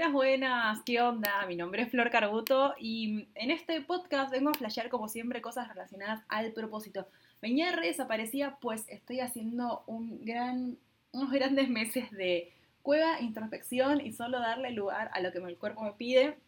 Buenas, 0.00 0.14
buenas, 0.14 0.82
¿qué 0.86 0.98
onda? 1.02 1.44
Mi 1.46 1.56
nombre 1.56 1.82
es 1.82 1.90
Flor 1.90 2.10
Carbuto 2.10 2.74
y 2.78 3.28
en 3.34 3.50
este 3.50 3.82
podcast 3.82 4.32
vengo 4.32 4.48
a 4.48 4.54
flashear 4.54 4.88
como 4.88 5.08
siempre 5.08 5.42
cosas 5.42 5.68
relacionadas 5.68 6.22
al 6.28 6.52
propósito. 6.52 7.06
Venía 7.42 7.70
re 7.72 7.88
desaparecida 7.88 8.56
pues 8.62 8.86
estoy 8.88 9.20
haciendo 9.20 9.82
un 9.86 10.24
gran, 10.24 10.78
unos 11.12 11.30
grandes 11.30 11.68
meses 11.68 12.10
de 12.12 12.50
cueva, 12.80 13.20
introspección 13.20 14.00
y 14.00 14.14
solo 14.14 14.40
darle 14.40 14.70
lugar 14.70 15.10
a 15.12 15.20
lo 15.20 15.32
que 15.32 15.38
el 15.38 15.58
cuerpo 15.58 15.82
me 15.82 15.92
pide. 15.92 16.38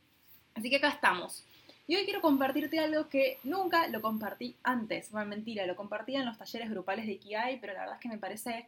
Así 0.55 0.71
que 0.71 0.77
acá 0.77 0.89
estamos. 0.89 1.45
Y 1.87 1.97
hoy 1.97 2.05
quiero 2.05 2.23
compartirte 2.23 2.79
algo 2.79 3.11
que 3.11 3.37
nunca 3.45 3.87
lo 3.89 4.01
compartí 4.01 4.57
antes. 4.63 5.11
Bueno, 5.11 5.29
mentira, 5.29 5.67
lo 5.67 5.77
compartía 5.77 6.21
en 6.21 6.27
los 6.27 6.39
talleres 6.39 6.71
grupales 6.71 7.05
de 7.05 7.13
Ikigai, 7.13 7.61
pero 7.61 7.75
la 7.75 7.81
verdad 7.81 7.97
es 7.97 8.01
que 8.01 8.09
me 8.09 8.17
parece 8.17 8.67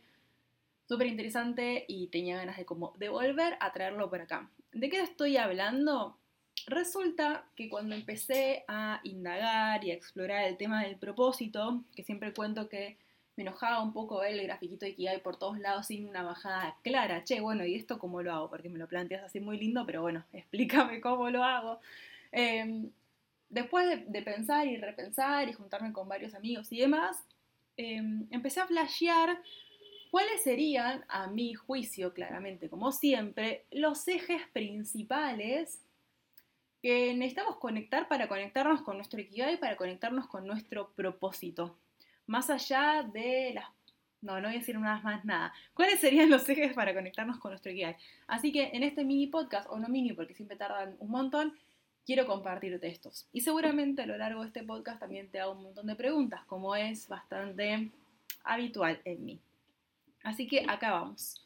súper 0.87 1.07
interesante 1.07 1.85
y 1.89 2.09
tenía 2.09 2.37
ganas 2.37 2.57
de 2.57 2.65
como 2.65 2.95
de 2.99 3.09
volver 3.09 3.57
a 3.61 3.73
traerlo 3.73 4.11
por 4.11 4.21
acá. 4.21 4.51
¿De 4.73 4.89
qué 4.89 5.01
estoy 5.01 5.37
hablando? 5.37 6.19
Resulta 6.67 7.45
que 7.57 7.69
cuando 7.69 7.95
empecé 7.95 8.65
a 8.69 9.01
indagar 9.05 9.85
y 9.85 9.91
a 9.91 9.95
explorar 9.95 10.45
el 10.45 10.57
tema 10.57 10.83
del 10.83 10.97
propósito, 10.97 11.83
que 11.95 12.03
siempre 12.03 12.33
cuento 12.33 12.69
que 12.69 12.97
me 13.37 13.43
enojaba 13.43 13.83
un 13.83 13.93
poco 13.93 14.23
el 14.23 14.43
grafiquito 14.43 14.87
de 14.87 15.09
hay 15.09 15.19
por 15.19 15.37
todos 15.37 15.59
lados 15.59 15.87
sin 15.87 16.09
una 16.09 16.23
bajada 16.23 16.77
clara. 16.83 17.25
Che, 17.25 17.41
bueno, 17.41 17.65
¿y 17.65 17.75
esto 17.75 17.99
cómo 17.99 18.23
lo 18.23 18.33
hago? 18.33 18.51
Porque 18.51 18.69
me 18.69 18.79
lo 18.79 18.87
planteas 18.87 19.25
así 19.25 19.41
muy 19.41 19.59
lindo, 19.59 19.85
pero 19.87 20.03
bueno, 20.03 20.25
explícame 20.33 21.01
cómo 21.01 21.29
lo 21.31 21.43
hago. 21.43 21.81
Em, 22.33 22.91
después 23.49 24.07
de, 24.07 24.23
pensar 24.23 24.67
y 24.67 24.77
repensar 24.77 25.49
y 25.49 25.53
juntarme 25.53 25.93
con 25.93 26.09
varios 26.09 26.35
amigos 26.35 26.73
y 26.73 26.81
demás, 26.81 27.17
em, 27.77 28.27
empecé 28.31 28.61
a 28.61 28.67
flashear 28.67 29.39
cuáles 30.15 30.45
serían, 30.45 31.05
a 31.09 31.27
mi 31.27 31.55
juicio, 31.55 32.15
claramente, 32.15 32.71
como 32.71 32.93
siempre, 32.93 33.65
los 33.73 34.07
ejes 34.07 34.43
principales 34.53 35.83
que 36.81 37.13
necesitamos 37.15 37.57
conectar 37.57 38.07
para 38.07 38.29
conectarnos 38.29 38.83
con 38.83 38.95
nuestro 38.95 39.21
Ikigai, 39.21 39.59
para 39.59 39.75
conectarnos 39.75 40.29
con 40.29 40.47
nuestro 40.47 40.91
propósito. 40.91 41.77
Más 42.29 42.49
allá 42.49 43.03
de 43.13 43.55
las... 43.57 43.65
No, 44.21 44.37
no 44.37 44.47
voy 44.47 44.55
a 44.55 44.61
decir 44.61 44.79
nada 44.79 45.01
más 45.01 45.25
nada. 45.25 45.53
¿Cuáles 45.75 45.99
serían 45.99 46.31
los 46.31 46.49
ejes 46.49 46.75
para 46.75 46.95
conectarnos 46.95 47.39
con 47.39 47.51
nuestro 47.51 47.73
Ikigai? 47.73 47.97
Así 48.29 48.53
que 48.53 48.71
en 48.73 48.85
este 48.85 49.03
mini 49.03 49.27
podcast, 49.27 49.69
o 49.69 49.81
no 49.81 49.89
mini 49.89 50.13
porque 50.13 50.35
siempre 50.35 50.57
tardan 50.57 50.95
un 51.01 51.11
montón, 51.11 51.59
quiero 52.07 52.25
compartirte 52.25 52.87
estos. 52.87 53.27
Y 53.33 53.41
seguramente 53.41 54.03
a 54.03 54.07
lo 54.07 54.17
largo 54.17 54.43
de 54.43 54.47
este 54.47 54.63
podcast 54.63 55.01
también 55.01 55.29
te 55.29 55.41
hago 55.41 55.55
un 55.55 55.65
montón 55.65 55.89
de 55.89 55.97
preguntas, 55.97 56.45
como 56.45 56.77
es 56.77 57.09
bastante 57.09 57.91
habitual 58.45 59.01
en 59.05 59.25
mí. 59.25 59.41
Así 60.25 60.49
que 60.49 60.65
acá 60.67 60.91
vamos. 60.91 61.41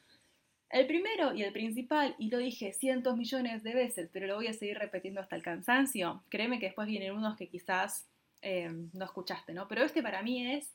El 0.70 0.86
primero 0.86 1.34
y 1.34 1.42
el 1.42 1.52
principal, 1.52 2.14
y 2.18 2.30
lo 2.30 2.38
dije 2.38 2.72
cientos 2.72 3.16
millones 3.16 3.62
de 3.62 3.74
veces, 3.74 4.08
pero 4.12 4.26
lo 4.26 4.36
voy 4.36 4.46
a 4.46 4.52
seguir 4.52 4.78
repitiendo 4.78 5.20
hasta 5.20 5.36
el 5.36 5.42
cansancio, 5.42 6.22
créeme 6.28 6.58
que 6.58 6.66
después 6.66 6.86
vienen 6.86 7.12
unos 7.12 7.36
que 7.36 7.48
quizás 7.48 8.06
eh, 8.42 8.70
no 8.92 9.04
escuchaste, 9.04 9.52
¿no? 9.52 9.66
Pero 9.66 9.82
este 9.82 10.02
para 10.02 10.22
mí 10.22 10.46
es 10.46 10.70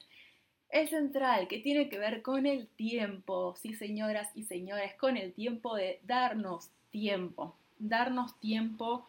el 0.70 0.90
central, 0.90 1.48
que 1.48 1.60
tiene 1.60 1.90
que 1.90 2.00
ver 2.00 2.24
con 2.24 2.46
el 2.46 2.68
tiempo, 2.68 3.56
sí 3.56 3.76
señoras 3.76 4.30
y 4.34 4.44
señores, 4.44 4.96
con 4.96 5.16
el 5.16 5.32
tiempo 5.34 5.76
de 5.76 6.00
darnos 6.04 6.72
tiempo, 6.90 7.56
darnos 7.78 8.40
tiempo 8.40 9.08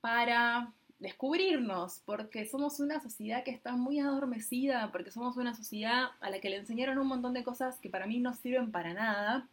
para 0.00 0.72
descubrirnos, 0.98 2.02
porque 2.06 2.46
somos 2.46 2.80
una 2.80 3.00
sociedad 3.00 3.44
que 3.44 3.50
está 3.50 3.76
muy 3.76 4.00
adormecida, 4.00 4.90
porque 4.92 5.10
somos 5.10 5.36
una 5.36 5.54
sociedad 5.54 6.10
a 6.20 6.30
la 6.30 6.40
que 6.40 6.48
le 6.48 6.56
enseñaron 6.56 6.98
un 6.98 7.06
montón 7.06 7.34
de 7.34 7.44
cosas 7.44 7.78
que 7.78 7.90
para 7.90 8.06
mí 8.06 8.18
no 8.18 8.34
sirven 8.34 8.72
para 8.72 8.94
nada 8.94 9.48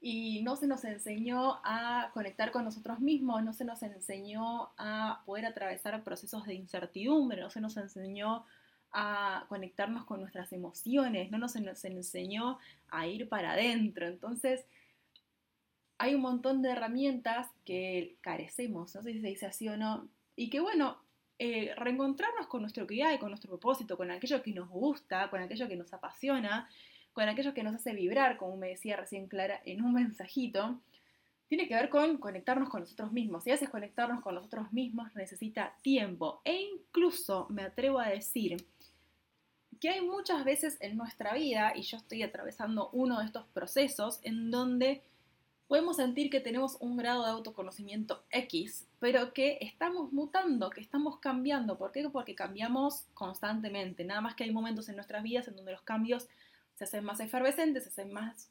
y 0.00 0.42
no 0.42 0.56
se 0.56 0.66
nos 0.66 0.84
enseñó 0.84 1.60
a 1.62 2.10
conectar 2.14 2.50
con 2.50 2.64
nosotros 2.64 3.00
mismos, 3.00 3.44
no 3.44 3.52
se 3.52 3.64
nos 3.64 3.82
enseñó 3.82 4.70
a 4.78 5.22
poder 5.26 5.46
atravesar 5.46 6.02
procesos 6.02 6.44
de 6.44 6.54
incertidumbre, 6.54 7.40
no 7.40 7.50
se 7.50 7.60
nos 7.60 7.76
enseñó 7.76 8.44
a 8.92 9.46
conectarnos 9.48 10.04
con 10.04 10.20
nuestras 10.20 10.52
emociones, 10.52 11.30
no 11.30 11.38
nos, 11.38 11.54
nos 11.56 11.84
enseñó 11.84 12.58
a 12.90 13.06
ir 13.06 13.28
para 13.28 13.52
adentro. 13.52 14.06
Entonces, 14.06 14.66
hay 15.98 16.14
un 16.14 16.20
montón 16.20 16.62
de 16.62 16.70
herramientas 16.70 17.48
que 17.64 18.16
carecemos, 18.22 18.94
no 18.94 19.02
sé 19.02 19.12
si 19.12 19.20
se 19.20 19.28
dice 19.28 19.46
así 19.46 19.68
o 19.68 19.76
no, 19.76 20.08
y 20.36 20.50
que 20.50 20.60
bueno, 20.60 20.98
eh, 21.38 21.74
reencontrarnos 21.76 22.46
con 22.46 22.60
nuestro 22.60 22.86
que 22.86 23.02
hay, 23.02 23.18
con 23.18 23.30
nuestro 23.30 23.50
propósito, 23.50 23.96
con 23.96 24.10
aquello 24.10 24.42
que 24.42 24.52
nos 24.52 24.68
gusta, 24.68 25.28
con 25.30 25.40
aquello 25.40 25.68
que 25.68 25.76
nos 25.76 25.92
apasiona, 25.92 26.68
con 27.12 27.28
aquello 27.28 27.52
que 27.52 27.62
nos 27.62 27.74
hace 27.74 27.92
vibrar, 27.92 28.36
como 28.36 28.56
me 28.56 28.68
decía 28.68 28.96
recién 28.96 29.26
Clara 29.26 29.60
en 29.64 29.82
un 29.84 29.92
mensajito, 29.94 30.80
tiene 31.48 31.68
que 31.68 31.74
ver 31.74 31.90
con 31.90 32.16
conectarnos 32.16 32.70
con 32.70 32.80
nosotros 32.80 33.12
mismos. 33.12 33.46
Y 33.46 33.50
a 33.50 33.54
veces 33.54 33.68
conectarnos 33.68 34.22
con 34.22 34.34
nosotros 34.34 34.72
mismos 34.72 35.14
necesita 35.14 35.76
tiempo. 35.82 36.40
E 36.44 36.54
incluso 36.54 37.46
me 37.50 37.62
atrevo 37.62 37.98
a 37.98 38.08
decir 38.08 38.56
que 39.78 39.90
hay 39.90 40.00
muchas 40.00 40.44
veces 40.44 40.78
en 40.80 40.96
nuestra 40.96 41.34
vida, 41.34 41.72
y 41.74 41.82
yo 41.82 41.96
estoy 41.96 42.22
atravesando 42.22 42.88
uno 42.92 43.18
de 43.18 43.26
estos 43.26 43.46
procesos, 43.48 44.20
en 44.22 44.50
donde 44.50 45.02
podemos 45.72 45.96
sentir 45.96 46.28
que 46.28 46.40
tenemos 46.40 46.76
un 46.80 46.98
grado 46.98 47.24
de 47.24 47.30
autoconocimiento 47.30 48.26
X, 48.30 48.86
pero 48.98 49.32
que 49.32 49.56
estamos 49.62 50.12
mutando, 50.12 50.68
que 50.68 50.82
estamos 50.82 51.18
cambiando. 51.18 51.78
¿Por 51.78 51.92
qué? 51.92 52.06
Porque 52.10 52.34
cambiamos 52.34 53.06
constantemente. 53.14 54.04
Nada 54.04 54.20
más 54.20 54.34
que 54.34 54.44
hay 54.44 54.50
momentos 54.50 54.90
en 54.90 54.96
nuestras 54.96 55.22
vidas 55.22 55.48
en 55.48 55.56
donde 55.56 55.72
los 55.72 55.80
cambios 55.80 56.28
se 56.74 56.84
hacen 56.84 57.04
más 57.04 57.20
efervescentes, 57.20 57.84
se 57.84 57.88
hacen 57.88 58.12
más, 58.12 58.50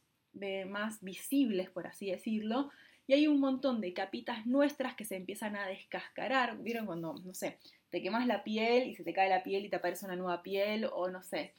más 0.68 1.04
visibles, 1.04 1.70
por 1.70 1.86
así 1.86 2.10
decirlo. 2.10 2.72
Y 3.06 3.14
hay 3.14 3.28
un 3.28 3.40
montón 3.40 3.82
de 3.82 3.94
capitas 3.94 4.48
nuestras 4.48 4.96
que 4.96 5.06
se 5.06 5.16
empiezan 5.16 5.56
a 5.56 5.68
descascarar. 5.68 6.58
¿Vieron 6.58 6.88
cuando, 6.88 7.14
no 7.24 7.36
sé, 7.36 7.60
te 7.92 8.02
quemas 8.02 8.26
la 8.26 8.44
piel 8.44 8.90
y 8.90 8.96
se 8.96 9.04
te 9.04 9.14
cae 9.14 9.30
la 9.30 9.44
piel 9.44 9.64
y 9.64 9.70
te 9.70 9.76
aparece 9.76 10.08
una 10.08 10.16
nueva 10.16 10.42
piel 10.42 10.90
o 10.92 11.08
no 11.08 11.22
sé, 11.22 11.54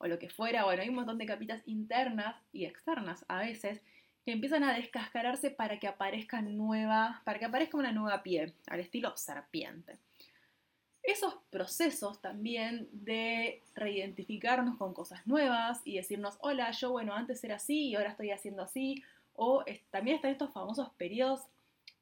o 0.00 0.06
lo 0.06 0.18
que 0.18 0.30
fuera? 0.30 0.64
Bueno, 0.64 0.80
hay 0.80 0.88
un 0.88 0.94
montón 0.94 1.18
de 1.18 1.26
capitas 1.26 1.62
internas 1.66 2.34
y 2.50 2.64
externas 2.64 3.26
a 3.28 3.40
veces 3.40 3.82
que 4.24 4.32
empiezan 4.32 4.62
a 4.64 4.74
descascararse 4.74 5.50
para 5.50 5.78
que 5.78 5.88
aparezca 5.88 6.40
nueva, 6.42 7.22
para 7.24 7.38
que 7.38 7.44
aparezca 7.44 7.76
una 7.76 7.92
nueva 7.92 8.22
piel, 8.22 8.52
al 8.68 8.80
estilo 8.80 9.16
serpiente. 9.16 9.98
Esos 11.02 11.34
procesos 11.50 12.20
también 12.20 12.88
de 12.92 13.60
reidentificarnos 13.74 14.76
con 14.76 14.94
cosas 14.94 15.26
nuevas 15.26 15.80
y 15.84 15.96
decirnos, 15.96 16.36
hola, 16.40 16.70
yo 16.70 16.92
bueno, 16.92 17.14
antes 17.14 17.42
era 17.42 17.56
así 17.56 17.88
y 17.88 17.94
ahora 17.96 18.10
estoy 18.10 18.30
haciendo 18.30 18.62
así, 18.62 19.02
o 19.34 19.64
también 19.90 20.16
están 20.16 20.30
estos 20.30 20.52
famosos 20.52 20.90
periodos 20.90 21.40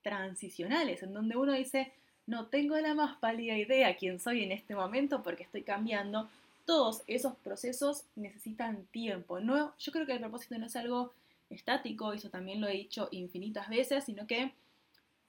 transicionales 0.02 1.02
en 1.02 1.14
donde 1.14 1.36
uno 1.36 1.52
dice, 1.52 1.92
no 2.26 2.46
tengo 2.46 2.76
la 2.76 2.94
más 2.94 3.16
pálida 3.16 3.56
idea 3.56 3.96
quién 3.96 4.20
soy 4.20 4.42
en 4.42 4.52
este 4.52 4.74
momento 4.74 5.22
porque 5.22 5.44
estoy 5.44 5.62
cambiando. 5.62 6.28
Todos 6.66 7.02
esos 7.06 7.34
procesos 7.36 8.04
necesitan 8.14 8.84
tiempo. 8.86 9.40
No, 9.40 9.74
yo 9.78 9.92
creo 9.92 10.06
que 10.06 10.12
el 10.12 10.20
propósito 10.20 10.58
no 10.58 10.66
es 10.66 10.76
algo 10.76 11.12
estático, 11.50 12.12
eso 12.12 12.30
también 12.30 12.60
lo 12.60 12.68
he 12.68 12.72
dicho 12.72 13.08
infinitas 13.10 13.68
veces, 13.68 14.04
sino 14.04 14.26
que 14.26 14.54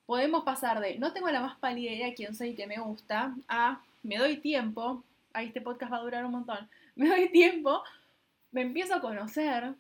podemos 0.06 0.44
pasar 0.44 0.80
de 0.80 0.98
no 1.00 1.14
tengo 1.14 1.30
la 1.30 1.42
más 1.42 1.58
pálida 1.58 1.92
idea 1.92 2.08
de 2.08 2.14
quién 2.14 2.36
soy 2.36 2.50
y 2.50 2.56
que 2.56 2.68
me 2.68 2.80
gusta, 2.80 3.36
a 3.48 3.82
me 4.04 4.18
doy 4.18 4.38
tiempo, 4.38 5.04
ahí 5.34 5.48
este 5.48 5.62
podcast 5.62 5.92
va 5.92 5.98
a 5.98 6.02
durar 6.02 6.26
un 6.26 6.32
montón, 6.32 6.70
me 6.96 7.10
doy 7.10 7.30
tiempo, 7.32 7.84
me 8.52 8.62
empiezo 8.62 8.96
a 8.96 9.02
conocer 9.02 9.74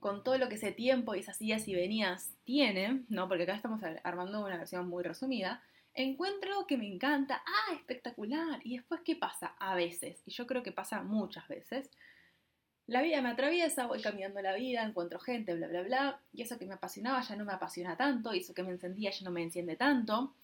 con 0.00 0.24
todo 0.24 0.36
lo 0.36 0.48
que 0.48 0.56
ese 0.56 0.72
tiempo 0.72 1.14
y 1.14 1.20
esas 1.20 1.40
ideas 1.40 1.66
y 1.68 1.74
venías 1.74 2.34
tiene, 2.44 3.04
¿no? 3.08 3.28
Porque 3.28 3.44
acá 3.44 3.54
estamos 3.54 3.80
armando 4.02 4.44
una 4.44 4.58
versión 4.58 4.88
muy 4.88 5.04
resumida, 5.04 5.62
encuentro 5.94 6.66
que 6.66 6.76
me 6.76 6.92
encanta, 6.92 7.42
ah, 7.46 7.74
espectacular, 7.74 8.60
y 8.64 8.76
después, 8.76 9.00
¿qué 9.04 9.14
pasa? 9.14 9.54
A 9.58 9.74
veces, 9.74 10.20
y 10.26 10.32
yo 10.32 10.46
creo 10.46 10.62
que 10.62 10.72
pasa 10.72 11.02
muchas 11.02 11.46
veces, 11.48 11.90
la 12.86 13.02
vida 13.02 13.22
me 13.22 13.30
atraviesa, 13.30 13.86
voy 13.86 14.00
cambiando 14.00 14.42
la 14.42 14.54
vida, 14.54 14.82
encuentro 14.82 15.18
gente, 15.20 15.54
bla, 15.54 15.68
bla, 15.68 15.82
bla, 15.82 16.20
y 16.32 16.42
eso 16.42 16.58
que 16.58 16.66
me 16.66 16.74
apasionaba 16.74 17.22
ya 17.22 17.36
no 17.36 17.44
me 17.44 17.52
apasiona 17.52 17.96
tanto, 17.96 18.34
y 18.34 18.38
eso 18.38 18.54
que 18.54 18.62
me 18.62 18.72
encendía 18.72 19.10
ya 19.10 19.24
no 19.24 19.30
me 19.30 19.42
enciende 19.42 19.76
tanto. 19.76 20.34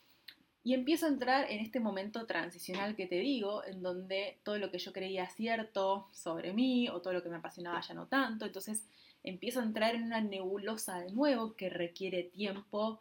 Y 0.65 0.75
empiezo 0.75 1.07
a 1.07 1.09
entrar 1.09 1.51
en 1.51 1.61
este 1.61 1.81
momento 1.81 2.27
transicional 2.27 2.95
que 2.95 3.07
te 3.07 3.17
digo, 3.17 3.65
en 3.65 3.83
donde 3.83 4.39
todo 4.43 4.59
lo 4.59 4.71
que 4.71 4.79
yo 4.79 4.93
creía 4.93 5.29
cierto 5.29 6.09
sobre 6.13 6.53
mí 6.53 6.89
o 6.89 7.01
todo 7.01 7.15
lo 7.15 7.23
que 7.23 7.29
me 7.29 7.37
apasionaba 7.37 7.81
ya 7.81 7.95
no 7.95 8.07
tanto. 8.07 8.45
Entonces 8.45 8.85
empiezo 9.23 9.61
a 9.61 9.65
entrar 9.65 9.95
en 9.95 10.03
una 10.05 10.21
nebulosa 10.21 11.01
de 11.01 11.13
nuevo 11.13 11.55
que 11.55 11.71
requiere 11.71 12.25
tiempo 12.25 13.01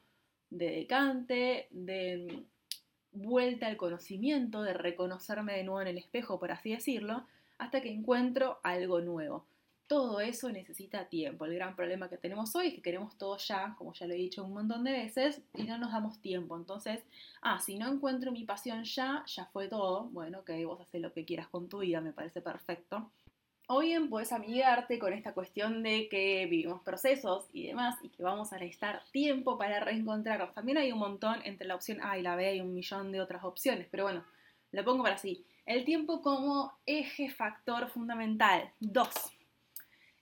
de 0.49 0.71
decante, 0.71 1.67
de 1.71 2.43
vuelta 3.11 3.67
al 3.67 3.75
conocimiento, 3.75 4.61
de 4.61 4.73
reconocerme 4.73 5.53
de 5.53 5.63
nuevo 5.63 5.81
en 5.81 5.87
el 5.87 5.97
espejo, 5.97 6.39
por 6.39 6.51
así 6.51 6.71
decirlo 6.71 7.25
hasta 7.57 7.81
que 7.81 7.91
encuentro 7.91 8.59
algo 8.63 9.01
nuevo. 9.01 9.45
Todo 9.87 10.19
eso 10.19 10.51
necesita 10.51 11.07
tiempo. 11.07 11.45
El 11.45 11.55
gran 11.55 11.75
problema 11.75 12.09
que 12.09 12.17
tenemos 12.17 12.53
hoy 12.55 12.67
es 12.67 12.73
que 12.73 12.81
queremos 12.81 13.17
todo 13.17 13.37
ya, 13.37 13.73
como 13.77 13.93
ya 13.93 14.05
lo 14.05 14.13
he 14.13 14.17
dicho 14.17 14.43
un 14.43 14.53
montón 14.53 14.83
de 14.83 14.91
veces, 14.91 15.41
y 15.55 15.63
no 15.63 15.77
nos 15.77 15.93
damos 15.93 16.19
tiempo. 16.19 16.57
Entonces, 16.57 17.01
ah, 17.41 17.59
si 17.59 17.77
no 17.77 17.87
encuentro 17.87 18.33
mi 18.33 18.43
pasión 18.43 18.83
ya, 18.83 19.23
ya 19.25 19.45
fue 19.45 19.69
todo. 19.69 20.09
Bueno, 20.09 20.43
que 20.43 20.65
vos 20.65 20.81
haces 20.81 21.01
lo 21.01 21.13
que 21.13 21.23
quieras 21.23 21.47
con 21.47 21.69
tu 21.69 21.79
vida, 21.79 22.01
me 22.01 22.11
parece 22.11 22.41
perfecto. 22.41 23.09
O 23.69 23.79
bien 23.79 24.09
puedes 24.09 24.31
amigarte 24.31 24.97
con 24.97 25.11
esta 25.11 25.33
cuestión 25.33 25.83
de 25.83 26.07
que 26.07 26.45
vivimos 26.45 26.81
procesos 26.83 27.47
y 27.51 27.67
demás 27.67 27.97
y 28.01 28.07
que 28.07 28.23
vamos 28.23 28.53
a 28.53 28.57
necesitar 28.57 29.03
tiempo 29.11 29.57
para 29.57 29.81
reencontrarnos. 29.81 30.53
También 30.53 30.77
hay 30.77 30.93
un 30.93 30.99
montón 30.99 31.39
entre 31.43 31.67
la 31.67 31.75
opción 31.75 31.99
A 32.01 32.17
y 32.17 32.21
la 32.21 32.37
B, 32.37 32.47
hay 32.47 32.61
un 32.61 32.73
millón 32.73 33.11
de 33.11 33.19
otras 33.19 33.43
opciones, 33.43 33.87
pero 33.91 34.03
bueno, 34.03 34.23
lo 34.71 34.85
pongo 34.85 35.03
para 35.03 35.15
así. 35.15 35.45
El 35.67 35.83
tiempo 35.83 36.21
como 36.21 36.71
eje 36.85 37.29
factor 37.29 37.89
fundamental. 37.89 38.71
Dos, 38.79 39.09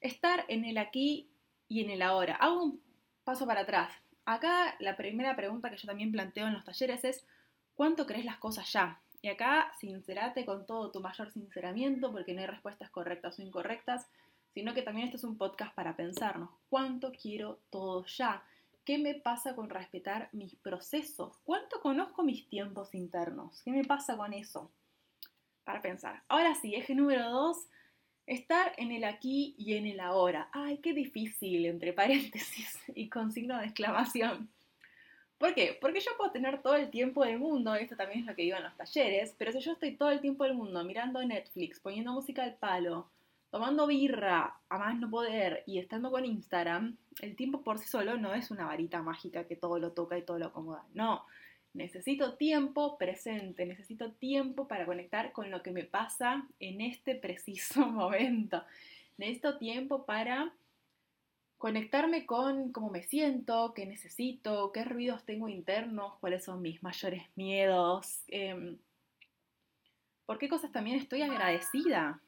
estar 0.01 0.43
en 0.47 0.65
el 0.65 0.79
aquí 0.79 1.29
y 1.67 1.83
en 1.83 1.91
el 1.91 2.01
ahora. 2.01 2.35
Hago 2.37 2.63
un 2.63 2.81
paso 3.23 3.45
para 3.45 3.61
atrás. 3.61 3.91
Acá 4.25 4.75
la 4.79 4.97
primera 4.97 5.35
pregunta 5.35 5.69
que 5.69 5.77
yo 5.77 5.85
también 5.85 6.11
planteo 6.11 6.47
en 6.47 6.53
los 6.53 6.63
talleres 6.65 7.03
es, 7.03 7.27
¿cuánto 7.75 8.07
crees 8.07 8.25
las 8.25 8.37
cosas 8.37 8.73
ya? 8.73 8.99
Y 9.21 9.27
acá, 9.27 9.71
sincerate 9.79 10.47
con 10.47 10.65
todo 10.65 10.89
tu 10.89 10.99
mayor 10.99 11.29
sinceramiento, 11.29 12.11
porque 12.11 12.33
no 12.33 12.41
hay 12.41 12.47
respuestas 12.47 12.89
correctas 12.89 13.37
o 13.37 13.43
incorrectas, 13.43 14.07
sino 14.55 14.73
que 14.73 14.81
también 14.81 15.05
este 15.05 15.17
es 15.17 15.23
un 15.23 15.37
podcast 15.37 15.75
para 15.75 15.95
pensarnos, 15.95 16.49
¿cuánto 16.69 17.11
quiero 17.11 17.59
todo 17.69 18.03
ya? 18.07 18.43
¿Qué 18.83 18.97
me 18.97 19.13
pasa 19.13 19.55
con 19.55 19.69
respetar 19.69 20.27
mis 20.31 20.55
procesos? 20.55 21.37
¿Cuánto 21.43 21.81
conozco 21.81 22.23
mis 22.23 22.49
tiempos 22.49 22.95
internos? 22.95 23.61
¿Qué 23.63 23.69
me 23.69 23.83
pasa 23.83 24.17
con 24.17 24.33
eso? 24.33 24.71
Para 25.65 25.81
pensar. 25.81 26.23
Ahora 26.29 26.55
sí, 26.55 26.75
eje 26.75 26.95
número 26.95 27.29
dos, 27.29 27.67
Estar 28.27 28.71
en 28.77 28.91
el 28.91 29.03
aquí 29.03 29.53
y 29.55 29.75
en 29.75 29.85
el 29.85 29.99
ahora. 29.99 30.49
Ay, 30.51 30.79
qué 30.79 30.93
difícil, 30.93 31.67
entre 31.67 31.93
paréntesis 31.93 32.79
y 32.95 33.07
con 33.07 33.31
signo 33.31 33.59
de 33.59 33.65
exclamación. 33.65 34.49
¿Por 35.37 35.53
qué? 35.53 35.77
Porque 35.79 35.99
yo 35.99 36.11
puedo 36.17 36.31
tener 36.31 36.61
todo 36.63 36.75
el 36.75 36.89
tiempo 36.89 37.23
del 37.23 37.37
mundo, 37.37 37.75
esto 37.75 37.95
también 37.95 38.21
es 38.21 38.25
lo 38.25 38.35
que 38.35 38.41
digo 38.41 38.57
en 38.57 38.63
los 38.63 38.75
talleres, 38.75 39.35
pero 39.37 39.51
si 39.51 39.59
yo 39.59 39.73
estoy 39.73 39.95
todo 39.95 40.09
el 40.09 40.21
tiempo 40.21 40.43
del 40.43 40.55
mundo 40.55 40.83
mirando 40.83 41.23
Netflix, 41.23 41.79
poniendo 41.79 42.13
música 42.13 42.41
al 42.43 42.55
palo, 42.55 43.11
tomando 43.51 43.85
birra 43.85 44.55
a 44.69 44.77
más 44.79 44.97
no 44.97 45.09
poder 45.09 45.63
y 45.67 45.77
estando 45.77 46.09
con 46.09 46.25
Instagram, 46.25 46.97
el 47.21 47.35
tiempo 47.35 47.61
por 47.61 47.77
sí 47.77 47.87
solo 47.87 48.17
no 48.17 48.33
es 48.33 48.49
una 48.49 48.65
varita 48.65 49.03
mágica 49.03 49.43
que 49.43 49.55
todo 49.55 49.77
lo 49.77 49.91
toca 49.91 50.17
y 50.17 50.23
todo 50.23 50.39
lo 50.39 50.47
acomoda. 50.47 50.83
No, 50.93 51.25
Necesito 51.75 52.35
tiempo 52.35 52.97
presente, 52.97 53.65
necesito 53.65 54.13
tiempo 54.13 54.65
para 54.65 54.85
conectar 54.85 55.33
con 55.33 55.51
lo 55.51 55.61
que 55.61 55.71
me 55.71 55.83
pasa 55.83 56.47
en 56.61 56.79
este 56.79 57.15
preciso 57.15 57.85
momento. 57.91 58.63
Necesito 59.17 59.57
tiempo 59.57 60.05
para 60.05 60.53
conectarme 61.57 62.25
con 62.25 62.71
cómo 62.71 62.89
me 62.89 63.03
siento, 63.03 63.73
qué 63.73 63.85
necesito, 63.85 64.71
qué 64.71 64.85
ruidos 64.85 65.25
tengo 65.25 65.49
internos, 65.49 66.13
cuáles 66.21 66.45
son 66.45 66.61
mis 66.61 66.81
mayores 66.81 67.23
miedos, 67.35 68.21
em, 68.29 68.77
por 70.25 70.37
qué 70.37 70.47
cosas 70.47 70.71
también 70.71 70.97
estoy 70.97 71.23
agradecida. 71.23 72.21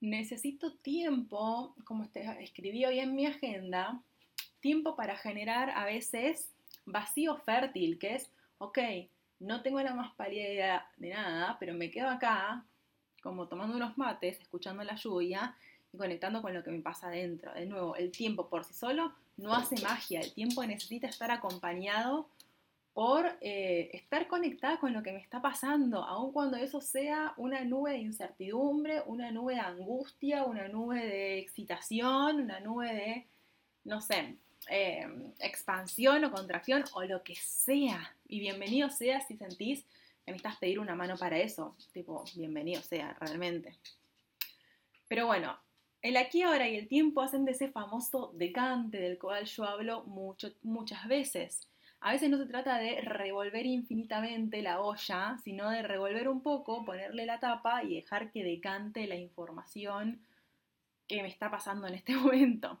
Necesito 0.00 0.74
tiempo, 0.74 1.74
como 1.84 2.08
escribí 2.38 2.84
hoy 2.84 3.00
en 3.00 3.16
mi 3.16 3.26
agenda, 3.26 4.00
tiempo 4.60 4.94
para 4.94 5.16
generar 5.16 5.70
a 5.70 5.84
veces 5.86 6.52
vacío 6.84 7.36
fértil, 7.38 7.98
que 7.98 8.14
es 8.14 8.30
ok, 8.62 8.78
no 9.40 9.60
tengo 9.62 9.80
la 9.80 9.92
más 9.92 10.14
pálida 10.14 10.86
de 10.96 11.10
nada, 11.10 11.56
pero 11.58 11.74
me 11.74 11.90
quedo 11.90 12.08
acá, 12.08 12.64
como 13.20 13.48
tomando 13.48 13.76
unos 13.76 13.98
mates, 13.98 14.40
escuchando 14.40 14.84
la 14.84 14.94
lluvia 14.94 15.56
y 15.92 15.98
conectando 15.98 16.40
con 16.42 16.54
lo 16.54 16.62
que 16.62 16.70
me 16.70 16.80
pasa 16.80 17.08
adentro. 17.08 17.52
De 17.52 17.66
nuevo, 17.66 17.96
el 17.96 18.12
tiempo 18.12 18.48
por 18.48 18.64
sí 18.64 18.72
solo 18.72 19.12
no 19.36 19.52
hace 19.52 19.82
magia, 19.82 20.20
el 20.20 20.32
tiempo 20.32 20.64
necesita 20.64 21.08
estar 21.08 21.32
acompañado 21.32 22.28
por 22.94 23.26
eh, 23.40 23.90
estar 23.94 24.28
conectada 24.28 24.78
con 24.78 24.92
lo 24.92 25.02
que 25.02 25.12
me 25.12 25.18
está 25.18 25.42
pasando, 25.42 26.04
aun 26.04 26.32
cuando 26.32 26.56
eso 26.56 26.80
sea 26.80 27.34
una 27.38 27.64
nube 27.64 27.92
de 27.92 27.98
incertidumbre, 27.98 29.02
una 29.06 29.32
nube 29.32 29.54
de 29.54 29.60
angustia, 29.60 30.44
una 30.44 30.68
nube 30.68 31.04
de 31.04 31.38
excitación, 31.38 32.42
una 32.42 32.60
nube 32.60 32.94
de, 32.94 33.26
no 33.84 34.00
sé, 34.00 34.36
Em, 34.68 35.32
expansión 35.40 36.24
o 36.24 36.30
contracción 36.30 36.84
o 36.94 37.02
lo 37.02 37.22
que 37.22 37.34
sea. 37.34 38.14
Y 38.32 38.40
bienvenido 38.40 38.88
sea 38.88 39.20
si 39.20 39.36
sentís 39.36 39.84
que 40.24 40.32
necesitas 40.32 40.56
pedir 40.56 40.80
una 40.80 40.94
mano 40.94 41.18
para 41.18 41.36
eso. 41.36 41.76
Tipo, 41.92 42.24
bienvenido 42.34 42.80
sea, 42.80 43.14
realmente. 43.20 43.76
Pero 45.06 45.26
bueno, 45.26 45.58
el 46.00 46.16
aquí, 46.16 46.40
ahora 46.40 46.66
y 46.66 46.76
el 46.76 46.88
tiempo 46.88 47.20
hacen 47.20 47.44
de 47.44 47.52
ese 47.52 47.68
famoso 47.68 48.32
decante 48.34 48.96
del 48.96 49.18
cual 49.18 49.44
yo 49.44 49.64
hablo 49.64 50.04
mucho, 50.04 50.50
muchas 50.62 51.06
veces. 51.08 51.68
A 52.00 52.12
veces 52.12 52.30
no 52.30 52.38
se 52.38 52.46
trata 52.46 52.78
de 52.78 53.02
revolver 53.02 53.66
infinitamente 53.66 54.62
la 54.62 54.80
olla, 54.80 55.36
sino 55.44 55.68
de 55.68 55.82
revolver 55.82 56.30
un 56.30 56.40
poco, 56.40 56.86
ponerle 56.86 57.26
la 57.26 57.38
tapa 57.38 57.84
y 57.84 57.96
dejar 57.96 58.32
que 58.32 58.42
decante 58.42 59.06
la 59.06 59.16
información 59.16 60.22
que 61.06 61.20
me 61.20 61.28
está 61.28 61.50
pasando 61.50 61.86
en 61.86 61.96
este 61.96 62.14
momento. 62.16 62.80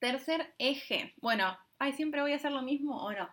Tercer 0.00 0.52
eje. 0.58 1.14
Bueno, 1.18 1.56
ay, 1.78 1.92
siempre 1.92 2.22
voy 2.22 2.32
a 2.32 2.36
hacer 2.36 2.50
lo 2.50 2.62
mismo 2.62 3.00
o 3.00 3.12
no. 3.12 3.28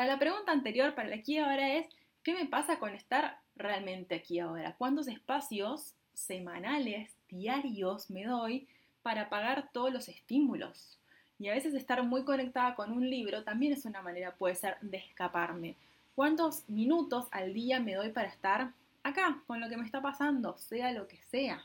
Para 0.00 0.14
la 0.14 0.18
pregunta 0.18 0.50
anterior, 0.50 0.94
para 0.94 1.08
el 1.08 1.20
aquí 1.20 1.36
ahora 1.36 1.74
es, 1.74 1.86
¿qué 2.22 2.32
me 2.32 2.46
pasa 2.46 2.78
con 2.78 2.94
estar 2.94 3.38
realmente 3.54 4.14
aquí 4.14 4.38
ahora? 4.38 4.74
¿Cuántos 4.78 5.08
espacios 5.08 5.92
semanales, 6.14 7.14
diarios 7.28 8.08
me 8.08 8.24
doy 8.24 8.66
para 9.02 9.28
pagar 9.28 9.68
todos 9.74 9.92
los 9.92 10.08
estímulos? 10.08 10.98
Y 11.38 11.48
a 11.48 11.52
veces 11.52 11.74
estar 11.74 12.02
muy 12.02 12.24
conectada 12.24 12.76
con 12.76 12.92
un 12.92 13.10
libro 13.10 13.44
también 13.44 13.74
es 13.74 13.84
una 13.84 14.00
manera, 14.00 14.34
puede 14.36 14.54
ser, 14.54 14.78
de 14.80 14.96
escaparme. 14.96 15.76
¿Cuántos 16.14 16.66
minutos 16.66 17.28
al 17.30 17.52
día 17.52 17.78
me 17.78 17.92
doy 17.92 18.08
para 18.08 18.28
estar 18.28 18.72
acá, 19.02 19.42
con 19.46 19.60
lo 19.60 19.68
que 19.68 19.76
me 19.76 19.84
está 19.84 20.00
pasando, 20.00 20.56
sea 20.56 20.92
lo 20.92 21.08
que 21.08 21.18
sea? 21.18 21.62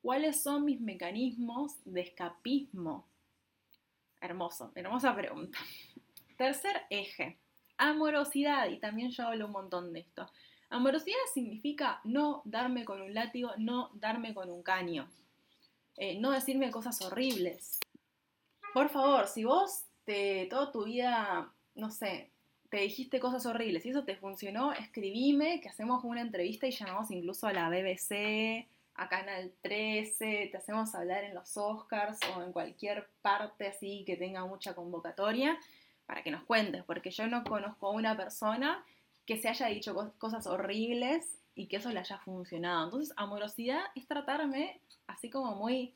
¿Cuáles 0.00 0.42
son 0.42 0.64
mis 0.64 0.80
mecanismos 0.80 1.74
de 1.84 2.00
escapismo? 2.00 3.04
Hermoso, 4.18 4.72
hermosa 4.74 5.14
pregunta. 5.14 5.58
Tercer 6.36 6.82
eje, 6.90 7.38
amorosidad, 7.76 8.68
y 8.68 8.78
también 8.78 9.10
yo 9.10 9.28
hablo 9.28 9.46
un 9.46 9.52
montón 9.52 9.92
de 9.92 10.00
esto. 10.00 10.28
Amorosidad 10.68 11.16
significa 11.32 12.00
no 12.04 12.42
darme 12.44 12.84
con 12.84 13.00
un 13.00 13.14
látigo, 13.14 13.52
no 13.58 13.90
darme 13.94 14.34
con 14.34 14.50
un 14.50 14.62
caño, 14.62 15.08
eh, 15.96 16.18
no 16.18 16.32
decirme 16.32 16.72
cosas 16.72 17.00
horribles. 17.02 17.78
Por 18.72 18.88
favor, 18.88 19.28
si 19.28 19.44
vos 19.44 19.84
te, 20.04 20.46
toda 20.50 20.72
tu 20.72 20.84
vida, 20.84 21.52
no 21.76 21.90
sé, 21.90 22.32
te 22.70 22.78
dijiste 22.78 23.20
cosas 23.20 23.46
horribles 23.46 23.86
y 23.86 23.90
eso 23.90 24.04
te 24.04 24.16
funcionó, 24.16 24.72
escribime 24.72 25.60
que 25.60 25.68
hacemos 25.68 26.02
una 26.02 26.22
entrevista 26.22 26.66
y 26.66 26.72
llamamos 26.72 27.12
incluso 27.12 27.46
a 27.46 27.52
la 27.52 27.68
BBC, 27.68 28.66
a 28.96 29.08
Canal 29.08 29.52
13, 29.62 30.48
te 30.50 30.56
hacemos 30.56 30.92
hablar 30.96 31.22
en 31.22 31.34
los 31.34 31.56
Oscars 31.56 32.18
o 32.34 32.42
en 32.42 32.52
cualquier 32.52 33.08
parte 33.22 33.68
así 33.68 34.02
que 34.04 34.16
tenga 34.16 34.44
mucha 34.46 34.74
convocatoria 34.74 35.56
para 36.06 36.22
que 36.22 36.30
nos 36.30 36.44
cuentes, 36.44 36.84
porque 36.84 37.10
yo 37.10 37.26
no 37.26 37.44
conozco 37.44 37.88
a 37.88 37.92
una 37.92 38.16
persona 38.16 38.84
que 39.26 39.38
se 39.38 39.48
haya 39.48 39.66
dicho 39.68 40.14
cosas 40.18 40.46
horribles 40.46 41.40
y 41.54 41.66
que 41.68 41.76
eso 41.76 41.90
le 41.90 42.00
haya 42.00 42.18
funcionado. 42.18 42.84
Entonces, 42.84 43.14
amorosidad 43.16 43.84
es 43.94 44.06
tratarme 44.06 44.80
así 45.06 45.30
como 45.30 45.54
muy 45.54 45.94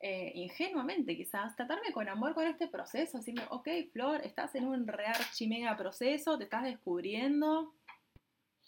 eh, 0.00 0.32
ingenuamente, 0.34 1.16
quizás, 1.16 1.56
tratarme 1.56 1.92
con 1.92 2.08
amor 2.08 2.34
con 2.34 2.46
este 2.46 2.68
proceso, 2.68 3.18
decirme, 3.18 3.42
ok, 3.48 3.68
Flor, 3.92 4.20
estás 4.22 4.54
en 4.54 4.66
un 4.66 4.86
real 4.86 5.16
mega 5.48 5.76
proceso, 5.76 6.36
te 6.36 6.44
estás 6.44 6.64
descubriendo, 6.64 7.72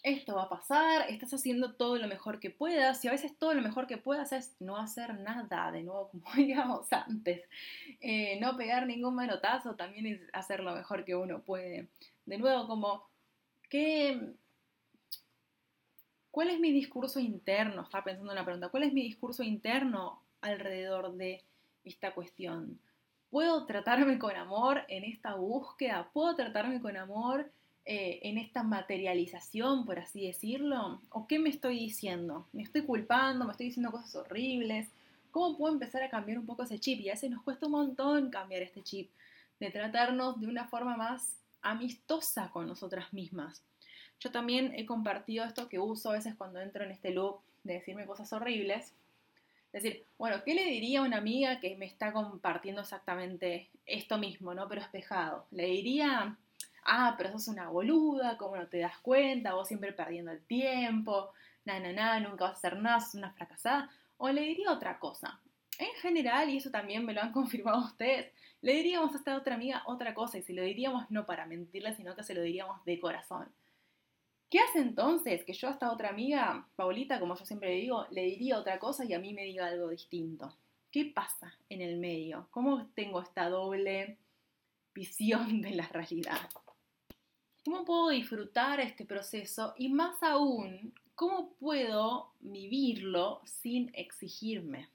esto 0.02 0.37
va 0.37 0.45
a 0.45 0.49
pasar, 0.49 1.07
estás 1.09 1.35
haciendo 1.35 1.75
todo 1.75 1.97
lo 1.97 2.07
mejor 2.07 2.38
que 2.40 2.50
puedas, 2.50 3.05
y 3.05 3.09
a 3.09 3.12
veces 3.12 3.37
todo 3.37 3.55
lo 3.55 3.62
mejor 3.62 3.87
que 3.87 3.99
puedas 3.99 4.33
es 4.33 4.57
no 4.61 4.76
hacer 4.76 5.19
nada, 5.21 5.73
de 5.73 5.83
nuevo, 5.83 6.09
como 6.11 6.25
digamos 6.37 6.93
antes, 6.93 7.43
eh, 8.00 8.38
no 8.40 8.57
pegar 8.57 8.87
ningún 8.87 9.14
manotazo 9.14 9.75
también 9.75 10.07
es 10.07 10.21
hacer 10.33 10.61
lo 10.61 10.75
mejor 10.75 11.05
que 11.05 11.17
uno 11.17 11.43
puede. 11.43 11.88
De 12.26 12.38
nuevo, 12.38 12.67
como, 12.67 13.09
¿qué, 13.69 14.35
¿cuál 16.31 16.50
es 16.50 16.61
mi 16.61 16.73
discurso 16.73 17.19
interno? 17.21 17.83
Estaba 17.83 18.05
pensando 18.05 18.33
en 18.33 18.38
una 18.38 18.45
pregunta, 18.45 18.69
¿cuál 18.69 18.85
es 18.85 18.93
mi 18.93 19.02
discurso 19.02 19.43
interno 19.43 20.23
alrededor 20.40 21.14
de 21.17 21.45
esta 21.85 22.14
cuestión? 22.14 22.78
¿Puedo 23.31 23.67
tratarme 23.67 24.19
con 24.19 24.35
amor 24.37 24.85
en 24.88 25.05
esta 25.05 25.35
búsqueda? 25.35 26.09
¿Puedo 26.12 26.35
tratarme 26.35 26.81
con 26.81 26.97
amor? 26.97 27.50
Eh, 27.90 28.21
en 28.28 28.37
esta 28.37 28.62
materialización, 28.62 29.87
por 29.87 29.99
así 29.99 30.26
decirlo? 30.26 31.00
¿O 31.09 31.26
qué 31.26 31.38
me 31.38 31.49
estoy 31.49 31.78
diciendo? 31.78 32.47
¿Me 32.52 32.62
estoy 32.62 32.83
culpando? 32.83 33.47
¿Me 33.47 33.52
estoy 33.52 33.68
diciendo 33.68 33.90
cosas 33.90 34.14
horribles? 34.14 34.88
¿Cómo 35.30 35.57
puedo 35.57 35.73
empezar 35.73 36.02
a 36.02 36.11
cambiar 36.11 36.38
un 36.38 36.45
poco 36.45 36.64
ese 36.64 36.78
chip? 36.78 37.00
Y 37.00 37.09
a 37.09 37.14
veces 37.14 37.30
nos 37.30 37.42
cuesta 37.42 37.64
un 37.64 37.73
montón 37.73 38.28
cambiar 38.28 38.61
este 38.61 38.83
chip, 38.83 39.09
de 39.59 39.71
tratarnos 39.71 40.38
de 40.38 40.49
una 40.49 40.68
forma 40.68 40.99
más 40.99 41.38
amistosa 41.62 42.50
con 42.50 42.66
nosotras 42.66 43.11
mismas. 43.14 43.62
Yo 44.21 44.30
también 44.30 44.75
he 44.76 44.85
compartido 44.85 45.47
esto 45.47 45.71
que 45.71 45.78
uso 45.78 46.11
a 46.11 46.16
veces 46.16 46.35
cuando 46.35 46.61
entro 46.61 46.85
en 46.85 46.90
este 46.90 47.11
loop 47.11 47.38
de 47.64 47.73
decirme 47.73 48.04
cosas 48.04 48.30
horribles. 48.35 48.92
Es 49.73 49.83
decir, 49.83 50.04
bueno, 50.18 50.45
¿qué 50.45 50.52
le 50.52 50.66
diría 50.66 51.00
a 51.00 51.04
una 51.04 51.16
amiga 51.16 51.59
que 51.59 51.75
me 51.76 51.87
está 51.87 52.12
compartiendo 52.12 52.83
exactamente 52.83 53.71
esto 53.87 54.18
mismo, 54.18 54.52
¿no? 54.52 54.68
Pero 54.68 54.83
espejado. 54.83 55.47
Le 55.52 55.64
diría, 55.64 56.37
ah, 56.88 57.14
pero 57.16 57.30
sos 57.30 57.49
una 57.49 57.68
boluda, 57.68 58.37
¿cómo 58.37 58.57
no 58.57 58.66
te 58.68 58.78
das 58.78 58.99
cuenta? 58.99 59.54
Vos 59.54 59.68
siempre 59.68 59.92
perdiendo 59.92 60.33
el 60.33 60.42
tiempo, 60.45 61.30
na, 61.64 61.78
na, 61.80 62.21
nunca 62.21 62.45
vas 62.45 62.54
a 62.54 62.57
hacer 62.57 62.78
nada, 62.78 63.00
sos 63.00 63.14
una 63.14 63.33
fracasada. 63.33 63.90
o 64.16 64.28
le 64.30 64.42
diría 64.42 64.73
otra 64.73 64.99
cosa. 64.99 65.40
En 65.78 65.92
general, 66.00 66.50
y 66.50 66.57
eso 66.57 66.71
también 66.71 67.04
me 67.04 67.12
lo 67.12 67.23
han 67.23 67.33
confirmado 67.38 67.85
ustedes, 67.85 68.33
le 68.62 68.75
diríamos 68.75 69.14
a 69.14 69.18
esta 69.18 69.37
otra 69.37 69.54
amiga 69.54 69.83
otra 69.87 70.14
cosa 70.14 70.38
y 70.38 70.42
se 70.42 70.52
lo 70.52 70.62
diríamos 70.62 71.09
no 71.11 71.26
para 71.26 71.47
mentirle, 71.47 71.95
sino 71.95 72.16
que 72.16 72.25
se 72.25 72.35
lo 72.35 72.42
diríamos 72.42 72.85
de 72.85 72.99
corazón. 72.99 73.49
¿Qué 74.50 74.59
hace 74.61 74.78
entonces 74.80 75.45
que 75.45 75.52
yo 75.52 75.68
a 75.68 75.73
esta 75.73 75.92
otra 75.92 76.09
amiga, 76.09 76.66
Paulita, 76.75 77.21
como 77.21 77.37
yo 77.37 77.45
siempre 77.45 77.68
le 77.68 77.80
digo, 77.83 78.07
le 78.11 78.23
diría 78.23 78.59
otra 78.59 78.78
cosa 78.78 79.04
y 79.04 79.12
a 79.12 79.18
mí 79.18 79.35
me 79.35 79.45
diga 79.45 79.66
algo 79.66 79.88
distinto? 79.88 80.57
¿Qué 80.90 81.04
pasa 81.04 81.54
en 81.68 81.83
el 81.83 81.99
medio? 81.99 82.49
¿Cómo 82.50 82.87
tengo 82.95 83.21
esta 83.21 83.50
doble 83.50 84.16
visión 84.95 85.61
de 85.61 85.73
la 85.73 85.87
realidad? 85.88 86.49
¿Cómo 87.70 87.84
puedo 87.84 88.08
disfrutar 88.08 88.80
este 88.80 89.04
proceso? 89.04 89.75
Y 89.76 89.90
más 89.90 90.22
aún, 90.22 90.94
¿cómo 91.14 91.52
puedo 91.60 92.32
vivirlo 92.40 93.42
sin 93.44 93.90
exigirme? 93.92 94.88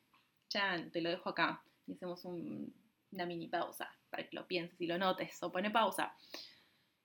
Chan, 0.50 0.90
te 0.90 1.00
lo 1.00 1.12
dejo 1.12 1.30
acá 1.30 1.62
y 1.86 1.94
hacemos 1.94 2.26
una 2.26 3.28
mini 3.28 3.48
pausa 3.48 3.96
para 4.10 4.28
que 4.28 4.36
lo 4.36 4.48
pienses 4.48 4.82
y 4.82 4.88
lo 4.88 4.98
notes 4.98 5.38
o 5.44 5.52
pone 5.52 5.70
pausa. 5.70 6.16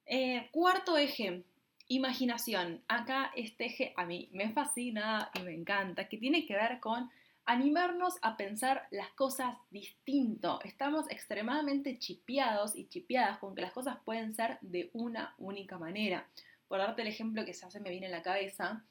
Eh, 0.06 0.48
cuarto 0.52 0.96
eje, 0.96 1.44
imaginación. 1.88 2.82
Acá 2.88 3.30
este 3.37 3.66
eje 3.66 3.92
a 3.94 4.06
mí 4.06 4.30
me 4.32 4.50
fascina 4.54 5.30
y 5.38 5.40
me 5.40 5.52
encanta, 5.52 6.08
que 6.08 6.16
tiene 6.16 6.46
que 6.46 6.54
ver 6.54 6.80
con 6.80 7.10
animarnos 7.49 8.19
a 8.21 8.37
pensar 8.37 8.87
las 8.90 9.09
cosas 9.12 9.57
distinto. 9.71 10.61
Estamos 10.64 11.11
extremadamente 11.11 11.99
chipeados 11.99 12.76
y 12.76 12.88
chipeadas 12.88 13.38
con 13.38 13.55
que 13.55 13.62
las 13.62 13.73
cosas 13.73 13.97
pueden 14.05 14.35
ser 14.35 14.59
de 14.61 14.90
una 14.93 15.35
única 15.38 15.78
manera. 15.78 16.28
Por 16.69 16.78
darte 16.78 17.00
el 17.00 17.09
ejemplo 17.09 17.47
que 17.47 17.55
se 17.55 17.81
me 17.81 17.88
viene 17.88 18.05
en 18.05 18.12
la 18.12 18.23
cabeza, 18.23 18.85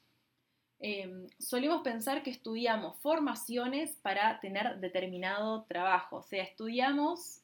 em, 0.80 1.28
solemos 1.38 1.82
pensar 1.82 2.24
que 2.24 2.30
estudiamos 2.30 2.96
formaciones 2.98 3.92
para 4.02 4.40
tener 4.40 4.80
determinado 4.80 5.62
trabajo. 5.68 6.16
O 6.16 6.22
sea, 6.24 6.42
estudiamos 6.42 7.42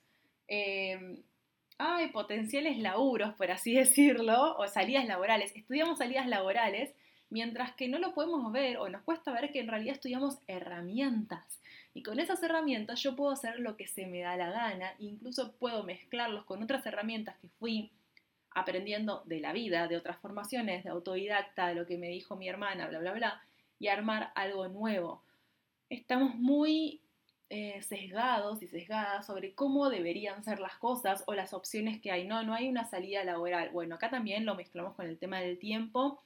em, 0.49 1.23
potenciales 2.13 2.77
laburos, 2.79 3.35
por 3.35 3.53
así 3.53 3.73
decirlo, 3.85 4.57
o 4.57 4.67
salidas 4.67 5.07
laborales. 5.07 5.55
Estudiamos 5.55 5.99
salidas 5.99 6.27
laborales 6.27 6.93
mientras 7.31 7.73
que 7.75 7.89
no 7.89 7.99
lo 7.99 8.15
podemos 8.15 8.53
ver 8.53 8.79
o 8.79 8.89
nos 8.89 9.03
cuesta 9.03 9.33
ver 9.33 9.53
que 9.53 9.61
en 9.61 9.69
realidad 9.69 9.95
estudiamos 9.95 10.39
herramientas. 10.47 11.61
Y 11.95 12.03
con 12.03 12.19
esas 12.19 12.43
herramientas 12.43 13.01
yo 13.03 13.15
puedo 13.15 13.31
hacer 13.31 13.61
lo 13.61 13.77
que 13.77 13.87
se 13.87 14.07
me 14.07 14.21
da 14.21 14.37
la 14.37 14.51
gana, 14.51 14.95
incluso 14.99 15.53
puedo 15.53 15.85
mezclarlos 15.85 16.45
con 16.45 16.63
otras 16.63 16.85
herramientas 16.87 17.37
que 17.41 17.49
fui 17.61 17.91
aprendiendo 18.51 19.23
de 19.27 19.41
la 19.41 19.53
vida, 19.53 19.89
de 19.89 19.97
otras 19.97 20.19
formaciones, 20.19 20.85
de 20.85 20.91
autodidacta, 20.91 21.69
de 21.69 21.75
lo 21.75 21.87
que 21.87 21.99
me 21.99 22.09
dijo 22.09 22.37
mi 22.37 22.49
hermana, 22.49 22.87
bla, 22.87 23.01
bla, 23.01 23.13
bla, 23.13 23.43
y 23.79 23.89
armar 23.89 24.33
algo 24.35 24.69
nuevo. 24.69 25.23
Estamos 25.89 26.35
muy 26.37 27.01
eh, 27.51 27.83
sesgados 27.83 28.63
y 28.63 28.69
sesgadas 28.69 29.27
sobre 29.27 29.55
cómo 29.55 29.91
deberían 29.91 30.43
ser 30.45 30.61
las 30.61 30.77
cosas 30.79 31.23
o 31.27 31.35
las 31.35 31.53
opciones 31.53 32.01
que 32.01 32.11
hay. 32.11 32.27
No, 32.27 32.43
no 32.43 32.55
hay 32.55 32.69
una 32.69 32.85
salida 32.85 33.23
laboral. 33.25 33.71
Bueno, 33.71 33.97
acá 33.97 34.09
también 34.11 34.47
lo 34.47 34.55
mezclamos 34.55 34.95
con 34.95 35.07
el 35.07 35.19
tema 35.19 35.41
del 35.41 35.59
tiempo 35.59 36.21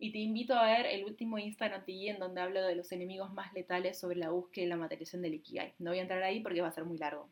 y 0.00 0.12
te 0.12 0.18
invito 0.18 0.54
a 0.54 0.64
ver 0.64 0.86
el 0.86 1.04
último 1.04 1.38
Instagram 1.38 1.84
TV 1.84 2.08
en 2.08 2.18
donde 2.18 2.40
hablo 2.40 2.62
de 2.62 2.74
los 2.74 2.90
enemigos 2.90 3.32
más 3.34 3.52
letales 3.52 3.98
sobre 3.98 4.16
la 4.16 4.30
búsqueda 4.30 4.64
y 4.64 4.68
la 4.68 4.76
materialización 4.76 5.20
del 5.20 5.34
Ikigai. 5.34 5.74
No 5.78 5.90
voy 5.90 5.98
a 5.98 6.02
entrar 6.02 6.22
ahí 6.22 6.40
porque 6.40 6.62
va 6.62 6.68
a 6.68 6.72
ser 6.72 6.84
muy 6.84 6.96
largo. 6.96 7.28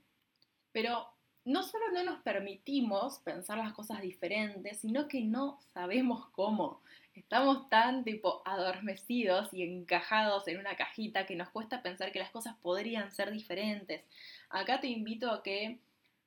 Pero 0.71 1.09
no 1.47 1.63
solo 1.63 1.91
no 1.93 2.05
nos 2.05 2.21
permitimos 2.21 3.21
pensar 3.21 3.57
las 3.57 3.73
cosas 3.73 4.03
diferentes, 4.03 4.81
sino 4.81 5.09
que 5.09 5.23
no 5.23 5.59
sabemos 5.73 6.29
cómo. 6.29 6.83
Estamos 7.15 7.71
tan 7.71 8.05
tipo 8.05 8.43
adormecidos 8.45 9.53
y 9.55 9.63
encajados 9.63 10.47
en 10.47 10.59
una 10.59 10.77
cajita 10.77 11.25
que 11.25 11.37
nos 11.37 11.49
cuesta 11.49 11.83
pensar 11.83 12.13
que 12.13 12.19
las 12.19 12.31
cosas 12.31 12.55
podrían 12.61 13.11
ser 13.13 13.33
diferentes. 13.33 14.05
Acá 14.51 14.79
te 14.79 14.89
invito 14.89 15.31
a 15.31 15.43
que 15.43 15.81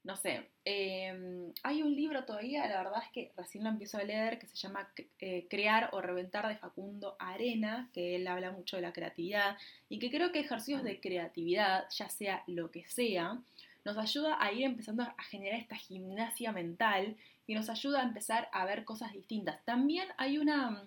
no 0.03 0.15
sé, 0.15 0.49
em, 0.65 1.53
hay 1.61 1.83
un 1.83 1.95
libro 1.95 2.25
todavía, 2.25 2.67
la 2.67 2.81
verdad 2.83 3.03
es 3.03 3.11
que 3.11 3.31
recién 3.37 3.63
lo 3.63 3.69
empiezo 3.69 3.99
a 3.99 4.03
leer, 4.03 4.39
que 4.39 4.47
se 4.47 4.55
llama 4.55 4.89
eh, 5.19 5.45
Crear 5.47 5.89
o 5.93 6.01
Reventar 6.01 6.47
de 6.47 6.57
Facundo 6.57 7.15
Arena, 7.19 7.87
que 7.93 8.15
él 8.15 8.27
habla 8.27 8.49
mucho 8.51 8.77
de 8.77 8.81
la 8.81 8.93
creatividad 8.93 9.57
y 9.89 9.99
que 9.99 10.09
creo 10.09 10.31
que 10.31 10.39
ejercicios 10.39 10.81
de 10.83 10.99
creatividad, 10.99 11.87
ya 11.91 12.09
sea 12.09 12.43
lo 12.47 12.71
que 12.71 12.83
sea, 12.85 13.37
nos 13.85 13.95
ayuda 13.97 14.37
a 14.39 14.51
ir 14.51 14.63
empezando 14.63 15.03
a 15.03 15.15
generar 15.29 15.59
esta 15.59 15.75
gimnasia 15.75 16.51
mental 16.51 17.15
y 17.45 17.53
nos 17.53 17.69
ayuda 17.69 18.01
a 18.01 18.03
empezar 18.03 18.49
a 18.53 18.65
ver 18.65 18.85
cosas 18.85 19.13
distintas. 19.13 19.63
También 19.65 20.07
hay 20.17 20.39
una 20.39 20.83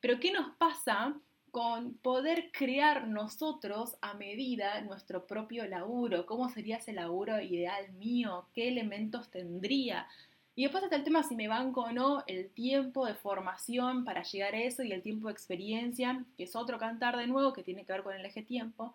Pero 0.00 0.18
¿qué 0.20 0.32
nos 0.32 0.56
pasa 0.56 1.14
con 1.56 1.94
poder 1.94 2.50
crear 2.52 3.08
nosotros 3.08 3.96
a 4.02 4.12
medida 4.12 4.78
nuestro 4.82 5.26
propio 5.26 5.66
laburo, 5.66 6.26
cómo 6.26 6.50
sería 6.50 6.76
ese 6.76 6.92
laburo 6.92 7.40
ideal 7.40 7.90
mío, 7.94 8.46
qué 8.52 8.68
elementos 8.68 9.30
tendría. 9.30 10.06
Y 10.54 10.64
después 10.64 10.84
está 10.84 10.96
el 10.96 11.04
tema 11.04 11.22
si 11.22 11.34
me 11.34 11.48
banco 11.48 11.84
o 11.84 11.92
no, 11.92 12.24
el 12.26 12.50
tiempo 12.50 13.06
de 13.06 13.14
formación 13.14 14.04
para 14.04 14.22
llegar 14.22 14.54
a 14.54 14.60
eso 14.60 14.82
y 14.82 14.92
el 14.92 15.00
tiempo 15.00 15.28
de 15.28 15.32
experiencia, 15.32 16.26
que 16.36 16.44
es 16.44 16.54
otro 16.54 16.78
cantar 16.78 17.16
de 17.16 17.26
nuevo 17.26 17.54
que 17.54 17.62
tiene 17.62 17.86
que 17.86 17.92
ver 17.94 18.02
con 18.02 18.14
el 18.14 18.26
eje 18.26 18.42
tiempo. 18.42 18.94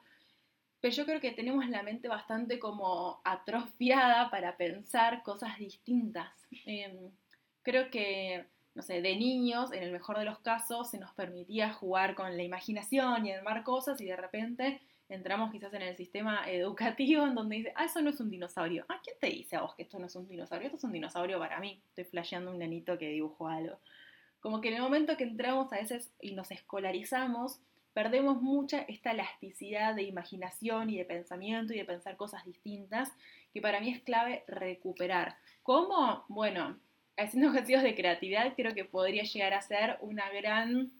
Pero 0.81 0.93
yo 0.93 1.05
creo 1.07 1.19
que 1.19 1.31
tenemos 1.31 1.67
la 1.67 1.81
mente 1.81 2.09
bastante 2.09 2.59
como 2.59 3.21
atrofiada 3.23 4.29
para 4.29 4.55
pensar 4.55 5.23
cosas 5.23 5.57
distintas. 5.57 6.29
Em, 6.67 7.09
creo 7.63 7.89
que 7.89 8.45
no 8.73 8.81
sé, 8.81 9.01
de 9.01 9.15
niños, 9.15 9.71
en 9.71 9.83
el 9.83 9.91
mejor 9.91 10.17
de 10.17 10.25
los 10.25 10.39
casos, 10.39 10.89
se 10.89 10.97
nos 10.97 11.13
permitía 11.13 11.73
jugar 11.73 12.15
con 12.15 12.37
la 12.37 12.43
imaginación 12.43 13.25
y 13.25 13.31
armar 13.31 13.63
cosas 13.63 13.99
y 13.99 14.05
de 14.05 14.15
repente 14.15 14.81
entramos 15.09 15.51
quizás 15.51 15.73
en 15.73 15.81
el 15.81 15.97
sistema 15.97 16.43
educativo 16.49 17.25
en 17.25 17.35
donde 17.35 17.57
dice, 17.57 17.73
ah, 17.75 17.85
eso 17.85 18.01
no 18.01 18.09
es 18.09 18.19
un 18.19 18.29
dinosaurio. 18.29 18.85
Ah, 18.87 18.99
¿quién 19.03 19.17
te 19.19 19.27
dice 19.27 19.57
a 19.57 19.61
vos 19.61 19.75
que 19.75 19.83
esto 19.83 19.99
no 19.99 20.05
es 20.05 20.15
un 20.15 20.27
dinosaurio? 20.27 20.67
Esto 20.67 20.77
es 20.77 20.83
un 20.83 20.93
dinosaurio 20.93 21.39
para 21.39 21.59
mí. 21.59 21.81
Estoy 21.89 22.05
flasheando 22.05 22.51
un 22.51 22.59
nenito 22.59 22.97
que 22.97 23.09
dibujó 23.09 23.47
algo. 23.47 23.79
Como 24.39 24.61
que 24.61 24.69
en 24.69 24.75
el 24.75 24.81
momento 24.81 25.17
que 25.17 25.25
entramos 25.25 25.71
a 25.73 25.77
veces 25.77 26.11
y 26.19 26.33
nos 26.33 26.49
escolarizamos, 26.49 27.59
perdemos 27.93 28.41
mucha 28.41 28.81
esta 28.83 29.11
elasticidad 29.11 29.95
de 29.95 30.03
imaginación 30.03 30.89
y 30.89 30.97
de 30.97 31.05
pensamiento 31.05 31.73
y 31.73 31.77
de 31.77 31.85
pensar 31.85 32.15
cosas 32.15 32.45
distintas, 32.45 33.11
que 33.53 33.61
para 33.61 33.81
mí 33.81 33.91
es 33.91 34.01
clave 34.01 34.43
recuperar. 34.47 35.35
¿Cómo? 35.61 36.25
Bueno, 36.29 36.79
haciendo 37.17 37.49
ejercicios 37.51 37.83
de 37.83 37.95
creatividad 37.95 38.53
creo 38.55 38.73
que 38.73 38.85
podría 38.85 39.23
llegar 39.23 39.53
a 39.53 39.61
ser 39.61 39.97
una 40.01 40.29
gran 40.29 40.91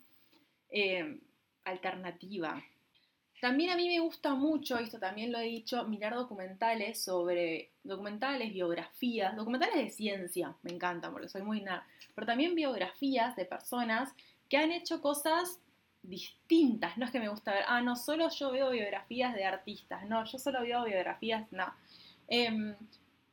eh, 0.70 1.18
alternativa. 1.64 2.62
También 3.40 3.70
a 3.70 3.76
mí 3.76 3.88
me 3.88 3.98
gusta 3.98 4.34
mucho, 4.34 4.78
esto 4.78 5.00
también 5.00 5.32
lo 5.32 5.38
he 5.38 5.44
dicho, 5.44 5.82
mirar 5.88 6.14
documentales 6.14 7.02
sobre 7.02 7.72
documentales, 7.82 8.52
biografías, 8.52 9.34
documentales 9.34 9.74
de 9.74 9.90
ciencia, 9.90 10.54
me 10.62 10.70
encantan 10.70 11.12
porque 11.12 11.28
soy 11.28 11.42
muy 11.42 11.60
nada, 11.60 11.84
pero 12.14 12.24
también 12.24 12.54
biografías 12.54 13.34
de 13.34 13.44
personas 13.44 14.14
que 14.48 14.58
han 14.58 14.70
hecho 14.70 15.00
cosas 15.00 15.58
distintas, 16.02 16.96
no 16.98 17.04
es 17.04 17.10
que 17.10 17.18
me 17.18 17.28
gusta 17.28 17.52
ver, 17.52 17.64
ah, 17.66 17.80
no, 17.80 17.96
solo 17.96 18.28
yo 18.28 18.52
veo 18.52 18.70
biografías 18.70 19.34
de 19.34 19.44
artistas, 19.44 20.06
no, 20.06 20.24
yo 20.24 20.38
solo 20.38 20.60
veo 20.62 20.84
biografías, 20.84 21.50
no. 21.50 21.66
Em, 22.28 22.76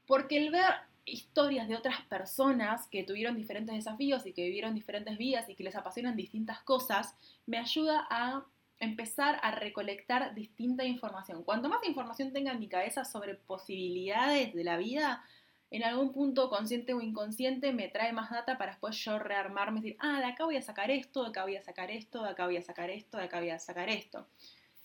porque 0.08 0.38
el 0.38 0.50
ver 0.50 0.74
historias 1.12 1.68
de 1.68 1.76
otras 1.76 2.02
personas 2.02 2.88
que 2.88 3.04
tuvieron 3.04 3.36
diferentes 3.36 3.76
desafíos 3.76 4.26
y 4.26 4.34
que 4.34 4.46
vivieron 4.46 4.76
diferentes 4.76 5.18
vidas 5.18 5.50
y 5.50 5.56
que 5.56 5.64
les 5.64 5.76
apasionan 5.76 6.16
distintas 6.16 6.62
cosas, 6.62 7.16
me 7.46 7.58
ayuda 7.58 8.08
a 8.10 8.46
empezar 8.80 9.40
a 9.44 9.52
recolectar 9.52 10.34
distinta 10.34 10.86
información. 10.86 11.44
Cuanto 11.44 11.70
más 11.70 11.84
información 11.88 12.32
tenga 12.32 12.52
en 12.52 12.60
mi 12.60 12.68
cabeza 12.68 13.04
sobre 13.04 13.36
posibilidades 13.36 14.54
de 14.54 14.64
la 14.64 14.78
vida, 14.78 15.24
en 15.72 15.84
algún 15.84 16.12
punto 16.14 16.50
consciente 16.50 16.94
o 16.94 17.02
inconsciente 17.02 17.74
me 17.74 17.90
trae 17.90 18.12
más 18.12 18.32
data 18.32 18.58
para 18.58 18.72
después 18.72 18.98
yo 18.98 19.20
rearmarme 19.20 19.80
y 19.80 19.84
decir, 19.84 19.98
ah, 20.00 20.20
de 20.20 20.26
acá 20.26 20.46
voy 20.46 20.56
a 20.56 20.62
sacar 20.62 20.90
esto, 20.90 21.24
de 21.24 21.30
acá 21.30 21.44
voy 21.44 21.58
a 21.58 21.62
sacar 21.62 21.92
esto, 21.92 22.24
de 22.24 22.30
acá 22.30 22.46
voy 22.46 22.58
a 22.58 22.62
sacar 22.62 22.90
esto, 22.90 23.18
de 23.18 23.24
acá 23.24 23.40
voy 23.40 23.50
a 23.50 23.60
sacar 23.60 23.90
esto. 23.90 24.26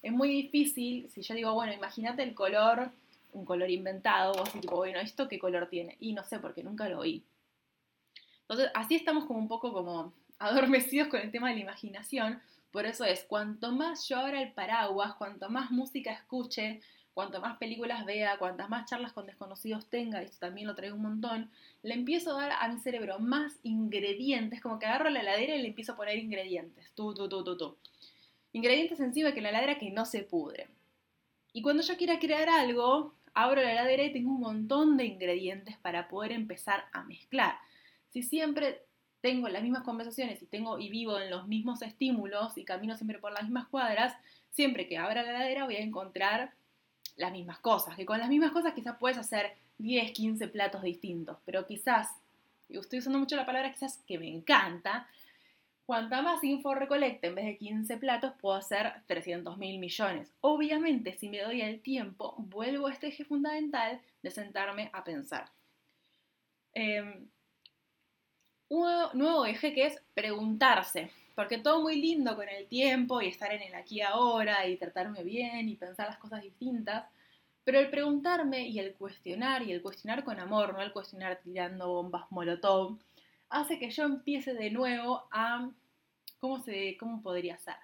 Es 0.03 0.13
muy 0.13 0.29
difícil, 0.29 1.09
si 1.09 1.23
yo 1.23 1.35
digo, 1.35 1.55
bueno, 1.55 1.73
imagínate 1.73 2.23
el 2.23 2.35
color, 2.35 2.93
un 3.35 3.45
color 3.45 3.71
inventado, 3.71 4.33
vos 4.35 4.51
tipo, 4.53 4.77
bueno, 4.77 4.99
¿esto 5.01 5.29
qué 5.29 5.39
color 5.39 5.69
tiene? 5.69 5.97
Y 6.01 6.13
no 6.13 6.25
sé, 6.25 6.39
porque 6.39 6.63
nunca 6.63 6.89
lo 6.89 7.01
oí. 7.01 7.25
Entonces, 8.43 8.71
así 8.75 8.95
estamos 8.95 9.27
como 9.27 9.39
un 9.39 9.49
poco 9.49 9.73
como 9.73 10.15
adormecidos 10.39 11.09
con 11.09 11.21
el 11.21 11.31
tema 11.31 11.49
de 11.49 11.57
la 11.57 11.63
imaginación. 11.63 12.41
Por 12.71 12.87
eso 12.87 13.05
es, 13.05 13.25
cuanto 13.25 13.73
más 13.73 14.09
yo 14.09 14.19
abra 14.19 14.43
el 14.43 14.53
paraguas, 14.53 15.15
cuanto 15.15 15.49
más 15.49 15.71
música 15.71 16.13
escuche, 16.13 16.81
cuanto 17.15 17.41
más 17.41 17.57
películas 17.59 18.05
vea, 18.05 18.39
cuantas 18.39 18.69
más 18.69 18.91
charlas 18.91 19.13
con 19.13 19.27
desconocidos 19.27 19.87
tenga, 19.87 20.21
y 20.21 20.27
esto 20.27 20.39
también 20.41 20.67
lo 20.67 20.75
traigo 20.75 20.97
un 20.97 21.03
montón, 21.03 21.51
le 21.83 21.95
empiezo 21.95 22.37
a 22.37 22.43
dar 22.43 22.53
a 22.61 22.69
mi 22.69 22.81
cerebro 22.81 23.21
más 23.21 23.59
ingredientes, 23.63 24.61
como 24.61 24.79
que 24.79 24.87
agarro 24.87 25.09
la 25.11 25.21
heladera 25.21 25.55
y 25.55 25.63
le 25.63 25.69
empiezo 25.69 25.93
a 25.93 25.97
poner 25.97 26.19
ingredientes, 26.19 26.91
tú, 26.95 27.15
tú, 27.15 27.29
tú, 27.29 27.45
tú, 27.45 27.57
tú. 27.57 27.77
Ingredientes 28.53 29.01
encima 29.01 29.33
que 29.33 29.41
la 29.41 29.51
heladera 29.51 29.79
que 29.79 29.91
no 29.91 30.05
se 30.05 30.23
pudre. 30.23 30.69
Y 31.53 31.63
cuando 31.63 31.85
yo 31.85 31.97
quiera 31.97 32.19
crear 32.19 32.49
algo, 32.49 33.15
abro 33.35 33.61
la 33.63 33.73
heladera 33.73 34.05
y 34.05 34.13
tengo 34.13 34.31
un 34.31 34.41
montón 34.41 34.97
de 34.97 35.05
ingredientes 35.05 35.77
para 35.79 36.09
poder 36.09 36.33
empezar 36.33 36.85
a 36.93 37.03
mezclar. 37.05 37.57
Si 38.11 38.23
siempre 38.23 38.83
tengo 39.21 39.49
las 39.49 39.63
mismas 39.63 39.83
conversaciones 39.83 40.43
y 40.43 40.47
tengo 40.47 40.79
y 40.79 40.89
vivo 40.89 41.19
en 41.19 41.31
los 41.31 41.49
mismos 41.49 41.83
estímulos 41.83 42.57
y 42.57 42.65
camino 42.65 42.97
siempre 42.97 43.19
por 43.19 43.33
las 43.33 43.45
mismas 43.45 43.67
cuadras, 43.69 44.15
siempre 44.51 44.87
que 44.87 44.99
abra 44.99 45.23
la 45.23 45.31
heladera 45.31 45.65
voy 45.65 45.77
a 45.77 45.83
encontrar 45.83 46.53
las 47.17 47.33
mismas 47.33 47.59
cosas, 47.59 47.97
que 47.97 48.07
con 48.07 48.19
las 48.19 48.29
mismas 48.29 48.53
cosas 48.53 48.75
quizás 48.75 48.97
puedes 48.99 49.19
hacer 49.19 49.53
10, 49.79 50.13
15 50.13 50.49
platos 50.49 50.83
distintos, 50.83 51.39
pero 51.45 51.67
quizás, 51.67 52.09
y 52.69 52.79
estoy 52.79 52.99
usando 53.01 53.19
mucho 53.19 53.37
la 53.37 53.47
palabra 53.47 53.73
quizás 53.73 54.03
que 54.07 54.19
me 54.19 54.29
encanta, 54.29 55.09
cuanta 55.87 56.23
más 56.23 56.43
info 56.45 56.75
recolecte 56.75 57.29
en 57.29 57.35
vez 57.35 57.45
de 57.47 57.57
15 57.59 57.97
platos, 57.99 58.33
puedo 58.41 58.57
hacer 58.57 58.93
300 59.07 59.59
mil 59.59 59.79
millones. 59.79 60.33
Obviamente, 60.41 61.17
si 61.19 61.29
me 61.29 61.43
doy 61.43 61.61
el 61.61 61.81
tiempo, 61.81 62.35
vuelvo 62.39 62.87
a 62.87 62.93
este 62.93 63.09
eje 63.09 63.25
fundamental 63.25 64.01
de 64.23 64.31
sentarme 64.31 64.91
a 64.93 65.05
pensar. 65.05 65.51
Em, 66.73 67.29
un 68.69 68.89
nuevo 69.15 69.47
eje 69.47 69.75
que 69.75 69.87
es 69.87 70.03
preguntarse. 70.15 71.11
Porque 71.35 71.59
todo 71.59 71.83
muy 71.83 72.01
lindo 72.01 72.37
con 72.37 72.49
el 72.49 72.67
tiempo 72.69 73.21
y 73.21 73.27
estar 73.29 73.53
en 73.53 73.63
el 73.63 73.75
aquí 73.75 74.01
ahora 74.01 74.67
y 74.69 74.77
tratarme 74.77 75.25
bien 75.25 75.69
y 75.69 75.77
pensar 75.77 76.07
las 76.07 76.19
cosas 76.19 76.43
distintas, 76.43 77.07
pero 77.65 77.81
el 77.81 77.91
preguntarme 77.91 78.69
y 78.69 78.79
el 78.79 78.95
cuestionar 78.95 79.63
y 79.63 79.73
el 79.73 79.83
cuestionar 79.83 80.23
con 80.23 80.39
amor, 80.39 80.75
no 80.75 80.83
el 80.83 80.93
cuestionar 80.93 81.41
tirando 81.43 81.89
bombas 81.89 82.31
molotov, 82.31 82.99
hace 83.55 83.79
que 83.79 83.91
yo 83.91 84.05
empiece 84.05 84.53
de 84.53 84.71
nuevo 84.71 85.29
a, 85.31 85.71
¿cómo, 86.41 86.61
se, 86.61 86.97
cómo 86.99 87.23
podría 87.23 87.57
ser? 87.59 87.77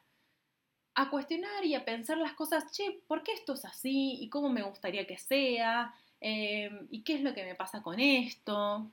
A 0.97 1.09
cuestionar 1.11 1.65
y 1.65 1.75
a 1.75 1.85
pensar 1.85 2.19
las 2.19 2.35
cosas, 2.35 2.73
che, 2.73 3.01
¿por 3.07 3.23
qué 3.23 3.33
esto 3.33 3.55
es 3.55 3.65
así? 3.65 4.19
¿Y 4.21 4.29
cómo 4.29 4.51
me 4.51 4.63
gustaría 4.63 5.07
que 5.07 5.17
sea? 5.17 5.95
Eh, 6.21 6.71
¿Y 6.91 7.03
qué 7.03 7.15
es 7.15 7.23
lo 7.23 7.33
que 7.33 7.45
me 7.45 7.55
pasa 7.55 7.83
con 7.83 8.01
esto? 8.01 8.91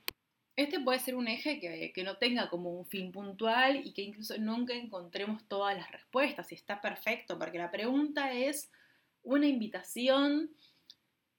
Este 0.54 0.78
puede 0.80 1.00
ser 1.00 1.16
un 1.16 1.26
eje 1.26 1.58
que, 1.60 2.02
no 2.04 2.16
tenga 2.16 2.48
como 2.48 2.70
un 2.70 2.86
fin 2.86 3.10
puntual 3.10 3.84
y 3.84 3.92
que 3.92 4.02
incluso 4.02 4.38
nunca 4.38 4.72
encontremos 4.72 5.44
todas 5.48 5.76
las 5.76 5.90
respuestas 5.90 6.50
y 6.52 6.54
está 6.54 6.80
perfecto 6.80 7.38
porque 7.38 7.58
la 7.58 7.70
pregunta 7.70 8.32
es 8.32 8.70
una 9.24 9.46
invitación 9.46 10.50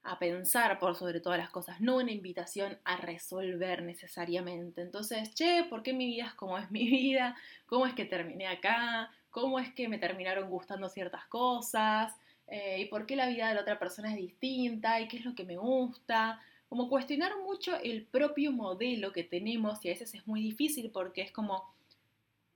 a 0.04 0.18
pensar 0.18 0.80
por 0.80 0.96
sobre 0.96 1.20
todas 1.20 1.38
las 1.38 1.50
cosas, 1.50 1.82
no 1.82 1.98
una 1.98 2.12
invitación 2.12 2.78
a 2.84 2.98
resolver 2.98 3.84
necesariamente. 3.84 4.82
Entonces, 4.82 5.34
che, 5.36 5.66
¿por 5.70 5.84
qué 5.84 5.94
mi 5.94 6.08
vida 6.08 6.26
es 6.28 6.34
como 6.34 6.58
es 6.58 6.72
mi 6.72 6.90
vida? 6.90 7.36
¿Cómo 7.66 7.86
es 7.86 7.94
que 7.94 8.06
terminé 8.06 8.48
acá? 8.48 9.12
¿Cómo 9.30 9.60
es 9.60 9.74
que 9.74 9.88
me 9.88 9.98
terminaron 9.98 10.50
gustando 10.50 10.90
ciertas 10.90 11.26
cosas? 11.26 12.14
Eh, 12.48 12.82
¿Y 12.82 12.86
por 12.86 13.06
qué 13.06 13.16
la 13.16 13.28
vida 13.28 13.50
de 13.50 13.56
la 13.56 13.62
otra 13.62 13.78
persona 13.78 14.10
es 14.10 14.18
distinta? 14.18 15.00
¿Y 15.00 15.08
qué 15.08 15.18
es 15.18 15.26
lo 15.26 15.36
que 15.36 15.44
me 15.44 15.58
gusta? 15.58 16.40
como 16.70 16.88
cuestionar 16.88 17.32
mucho 17.40 17.76
el 17.78 18.06
propio 18.06 18.52
modelo 18.52 19.12
que 19.12 19.24
tenemos 19.24 19.84
y 19.84 19.90
a 19.90 19.92
veces 19.92 20.14
es 20.14 20.28
muy 20.28 20.40
difícil 20.42 20.92
porque 20.92 21.24
es 21.24 21.32
como 21.32 21.74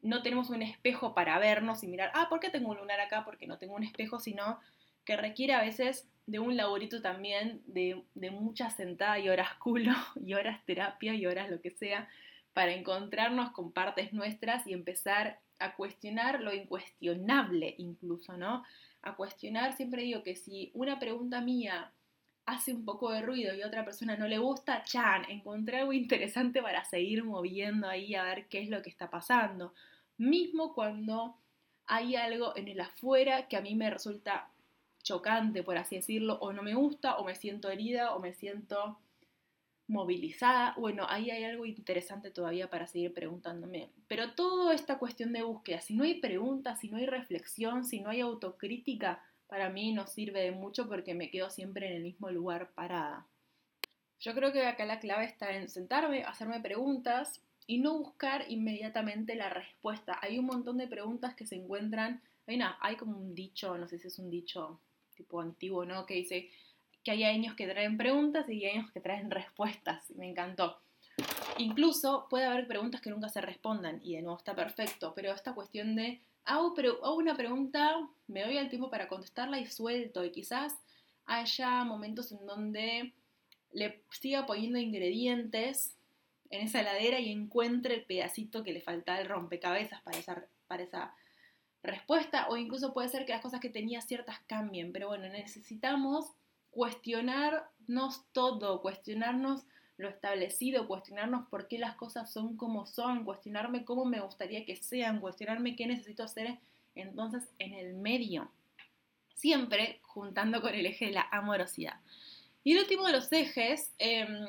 no 0.04 0.22
tenemos 0.22 0.50
un 0.52 0.62
espejo 0.62 1.16
para 1.16 1.40
vernos 1.40 1.82
y 1.84 1.88
mirar, 1.88 2.12
ah, 2.14 2.28
¿por 2.30 2.40
qué 2.40 2.50
tengo 2.50 2.70
un 2.70 2.78
lunar 2.78 3.00
acá? 3.00 3.24
Porque 3.26 3.48
no 3.48 3.58
tengo 3.58 3.76
un 3.76 3.84
espejo, 3.84 4.20
sino 4.20 4.60
que 5.06 5.18
requiere 5.18 5.54
a 5.54 5.62
veces 5.62 6.08
de 6.26 6.40
un 6.40 6.56
laborito 6.56 7.02
también 7.02 7.62
de, 7.66 8.04
mucha 8.32 8.70
sentada 8.70 9.20
y 9.20 9.30
horas 9.30 9.54
culo 9.56 9.92
y 10.26 10.34
horas 10.34 10.64
terapia 10.66 11.14
y 11.14 11.26
horas 11.26 11.50
lo 11.50 11.62
que 11.62 11.72
sea 11.72 12.08
para 12.54 12.74
encontrarnos 12.74 13.52
con 13.52 13.72
partes 13.72 14.14
nuestras 14.14 14.66
y 14.68 14.74
empezar 14.74 15.40
a 15.60 15.76
cuestionar 15.76 16.42
lo 16.42 16.54
incuestionable 16.54 17.76
incluso, 17.78 18.38
¿no? 18.38 18.64
A 19.02 19.16
cuestionar, 19.16 19.74
siempre 19.74 20.04
digo 20.04 20.24
que 20.24 20.36
si 20.36 20.72
una 20.74 21.00
pregunta 21.00 21.42
mía 21.42 21.92
hace 22.46 22.74
un 22.74 22.86
poco 22.86 23.12
de 23.12 23.22
ruido 23.22 23.54
y 23.54 23.62
a 23.62 23.68
otra 23.68 23.86
persona 23.86 24.16
no 24.18 24.28
le 24.28 24.38
gusta, 24.38 24.84
chan, 24.84 25.26
encontré 25.30 25.80
algo 25.80 25.94
interesante 25.94 26.62
para 26.62 26.84
seguir 26.86 27.24
moviendo 27.24 27.88
ahí 27.88 28.16
a 28.16 28.24
ver 28.24 28.48
qué 28.48 28.62
es 28.62 28.70
lo 28.70 28.82
que 28.82 28.90
está 28.90 29.10
pasando. 29.10 29.74
Mismo 30.18 30.74
cuando 30.74 31.38
hay 31.86 32.16
algo 32.16 32.56
en 32.56 32.68
el 32.68 32.80
afuera 32.80 33.48
que 33.48 33.58
a 33.58 33.62
mí 33.62 33.76
me 33.76 33.90
resulta 33.90 34.50
chocante, 35.04 35.62
por 35.64 35.78
así 35.78 35.98
decirlo, 35.98 36.40
o 36.40 36.54
no 36.54 36.64
me 36.64 36.74
gusta, 36.74 37.18
o 37.18 37.26
me 37.26 37.36
siento 37.36 37.70
herida, 37.70 38.16
o 38.16 38.20
me 38.20 38.34
siento 38.34 38.98
movilizada. 39.88 40.74
Bueno, 40.78 41.06
ahí 41.10 41.30
hay 41.30 41.44
algo 41.44 41.66
interesante 41.66 42.32
todavía 42.32 42.70
para 42.70 42.88
seguir 42.88 43.14
preguntándome. 43.14 43.90
Pero 44.08 44.34
toda 44.34 44.74
esta 44.74 44.98
cuestión 44.98 45.34
de 45.34 45.44
búsqueda, 45.44 45.82
si 45.82 45.94
no 45.94 46.04
hay 46.04 46.16
preguntas, 46.16 46.80
si 46.80 46.90
no 46.90 46.98
hay 46.98 47.06
reflexión, 47.06 47.86
si 47.86 48.00
no 48.00 48.10
hay 48.10 48.22
autocrítica, 48.22 49.22
para 49.48 49.70
mí 49.70 49.94
no 49.94 50.08
sirve 50.08 50.42
de 50.42 50.52
mucho 50.52 50.88
porque 50.88 51.14
me 51.14 51.30
quedo 51.30 51.50
siempre 51.50 51.88
en 51.88 51.98
el 51.98 52.04
mismo 52.04 52.32
lugar 52.32 52.72
parada. 52.72 53.28
Yo 54.20 54.34
creo 54.34 54.54
que 54.54 54.66
acá 54.66 54.86
la 54.86 55.00
clave 55.00 55.26
está 55.26 55.52
en 55.52 55.70
sentarme, 55.70 56.24
hacerme 56.24 56.62
preguntas 56.62 57.42
y 57.68 57.80
no 57.80 57.98
buscar 57.98 58.46
inmediatamente 58.50 59.36
la 59.36 59.50
respuesta. 59.50 60.18
Hay 60.22 60.40
un 60.40 60.46
montón 60.46 60.78
de 60.78 60.88
preguntas 60.88 61.36
que 61.36 61.46
se 61.46 61.56
encuentran, 61.56 62.22
hay, 62.48 62.60
hay 62.80 62.96
como 62.96 63.18
un 63.18 63.36
dicho, 63.36 63.78
no 63.78 63.88
sé 63.88 64.00
si 64.00 64.08
es 64.08 64.18
un 64.20 64.30
dicho 64.30 64.80
tipo 65.24 65.42
antiguo, 65.42 65.86
¿no? 65.86 66.06
Que 66.06 66.16
dice 66.16 66.50
que 67.04 67.12
hay 67.12 67.24
años 67.24 67.56
que 67.56 67.68
traen 67.68 67.98
preguntas 67.98 68.50
y 68.50 68.66
años 68.66 68.92
que 68.92 69.02
traen 69.02 69.32
respuestas. 69.32 70.10
Me 70.12 70.30
encantó. 70.30 70.80
Incluso 71.58 72.28
puede 72.30 72.46
haber 72.46 72.68
preguntas 72.68 73.02
que 73.02 73.10
nunca 73.10 73.30
se 73.30 73.42
respondan 73.42 74.00
y 74.04 74.16
de 74.16 74.22
nuevo 74.22 74.38
está 74.38 74.56
perfecto, 74.56 75.14
pero 75.16 75.32
esta 75.32 75.54
cuestión 75.54 75.96
de 75.96 76.22
hago, 76.46 76.74
una 77.16 77.36
pregunta, 77.36 77.96
me 78.28 78.44
doy 78.44 78.58
el 78.58 78.70
tiempo 78.70 78.90
para 78.90 79.08
contestarla 79.08 79.60
y 79.60 79.68
suelto. 79.68 80.24
Y 80.26 80.32
quizás 80.32 80.74
haya 81.26 81.84
momentos 81.84 82.32
en 82.32 82.46
donde 82.46 83.14
le 83.72 84.04
siga 84.12 84.46
poniendo 84.46 84.78
ingredientes 84.78 85.96
en 86.50 86.62
esa 86.62 86.82
heladera 86.82 87.20
y 87.20 87.32
encuentre 87.32 87.96
el 87.96 88.06
pedacito 88.06 88.64
que 88.64 88.74
le 88.74 88.82
falta 88.82 89.20
el 89.20 89.28
rompecabezas 89.28 90.02
para 90.02 90.18
esa, 90.18 90.46
para 90.68 90.84
esa 90.84 91.16
respuesta. 91.84 92.48
O 92.50 92.58
incluso 92.58 92.94
puede 92.94 93.10
ser 93.10 93.26
que 93.26 93.34
las 93.34 93.42
cosas 93.42 93.60
que 93.60 93.70
tenía 93.70 94.02
ciertas 94.02 94.40
cambien. 94.48 94.92
Pero 94.92 95.08
bueno, 95.08 95.28
necesitamos 95.28 96.32
cuestionarnos 96.72 98.24
todo, 98.32 98.82
cuestionarnos 98.82 99.64
lo 99.98 100.10
establecido, 100.10 100.88
cuestionarnos 100.88 101.48
por 101.50 101.68
qué 101.68 101.78
las 101.78 101.96
cosas 101.96 102.32
son 102.32 102.58
como 102.58 102.88
son, 102.88 103.26
cuestionarme 103.26 103.86
cómo 103.86 104.06
me 104.06 104.22
gustaría 104.22 104.66
que 104.66 104.76
sean, 104.76 105.20
cuestionarme 105.20 105.76
qué 105.76 105.86
necesito 105.86 106.24
hacer 106.24 106.58
entonces 106.96 107.44
en 107.60 107.74
el 107.74 107.94
medio. 107.94 108.50
Siempre 109.36 110.00
juntando 110.02 110.62
con 110.62 110.74
el 110.74 110.86
eje 110.86 111.08
de 111.08 111.12
la 111.12 111.28
amorosidad. 111.32 112.00
Y 112.64 112.74
el 112.74 112.80
último 112.80 113.06
de 113.06 113.14
los 113.14 113.32
ejes 113.32 113.92
em, 113.98 114.48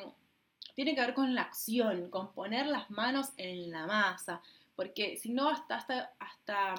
tiene 0.74 0.94
que 0.94 1.00
ver 1.00 1.14
con 1.14 1.34
la 1.34 1.42
acción, 1.42 2.10
con 2.10 2.32
poner 2.32 2.66
las 2.66 2.90
manos 2.90 3.30
en 3.36 3.70
la 3.70 3.86
masa, 3.86 4.40
porque 4.76 5.16
si 5.16 5.32
no, 5.32 5.48
hasta, 5.48 5.76
hasta, 5.76 6.12
hasta, 6.18 6.74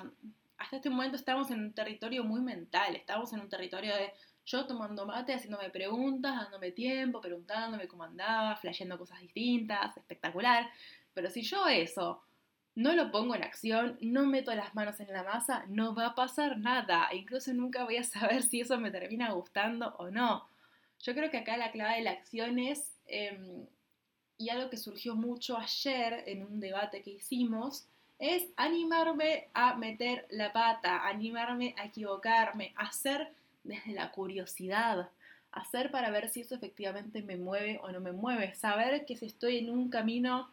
hasta 0.57 0.77
este 0.77 0.89
momento 0.89 1.17
estamos 1.17 1.51
en 1.51 1.59
un 1.59 1.73
territorio 1.73 2.23
muy 2.23 2.41
mental, 2.41 2.95
estamos 2.95 3.33
en 3.33 3.41
un 3.41 3.49
territorio 3.49 3.95
de 3.95 4.11
yo 4.45 4.67
tomando 4.67 5.05
mate, 5.05 5.33
haciéndome 5.33 5.69
preguntas, 5.71 6.35
dándome 6.35 6.71
tiempo, 6.71 7.19
preguntándome 7.19 7.87
cómo 7.87 8.03
andaba, 8.03 8.55
flasheando 8.57 8.97
cosas 8.97 9.19
distintas, 9.19 9.97
espectacular. 9.97 10.69
Pero 11.13 11.31
si 11.31 11.41
yo 11.41 11.67
eso 11.67 12.23
no 12.75 12.93
lo 12.93 13.09
pongo 13.09 13.35
en 13.35 13.43
acción, 13.43 13.97
no 14.01 14.25
meto 14.27 14.53
las 14.53 14.75
manos 14.75 14.99
en 14.99 15.11
la 15.11 15.23
masa, 15.23 15.65
no 15.67 15.95
va 15.95 16.07
a 16.07 16.15
pasar 16.15 16.59
nada. 16.59 17.07
E 17.11 17.17
incluso 17.17 17.53
nunca 17.53 17.85
voy 17.85 17.97
a 17.97 18.03
saber 18.03 18.43
si 18.43 18.61
eso 18.61 18.77
me 18.77 18.91
termina 18.91 19.31
gustando 19.31 19.95
o 19.97 20.11
no. 20.11 20.47
Yo 20.99 21.13
creo 21.13 21.31
que 21.31 21.37
acá 21.37 21.57
la 21.57 21.71
clave 21.71 21.97
de 21.97 22.03
la 22.03 22.11
acción 22.11 22.59
es, 22.59 22.99
em, 23.07 23.65
y 24.37 24.49
algo 24.49 24.69
que 24.69 24.77
surgió 24.77 25.15
mucho 25.15 25.57
ayer 25.57 26.23
en 26.27 26.43
un 26.43 26.59
debate 26.59 27.01
que 27.01 27.11
hicimos, 27.11 27.87
es 28.19 28.47
animarme 28.55 29.49
a 29.53 29.75
meter 29.75 30.25
la 30.29 30.53
pata, 30.53 31.07
animarme 31.07 31.75
a 31.77 31.85
equivocarme, 31.85 32.73
hacer 32.77 33.33
desde 33.63 33.93
la 33.93 34.11
curiosidad, 34.11 35.09
hacer 35.51 35.91
para 35.91 36.11
ver 36.11 36.29
si 36.29 36.41
eso 36.41 36.55
efectivamente 36.55 37.21
me 37.21 37.37
mueve 37.37 37.79
o 37.83 37.91
no 37.91 37.99
me 37.99 38.11
mueve, 38.11 38.53
saber 38.55 39.05
que 39.05 39.15
si 39.15 39.25
estoy 39.25 39.57
en 39.57 39.69
un 39.69 39.89
camino 39.89 40.49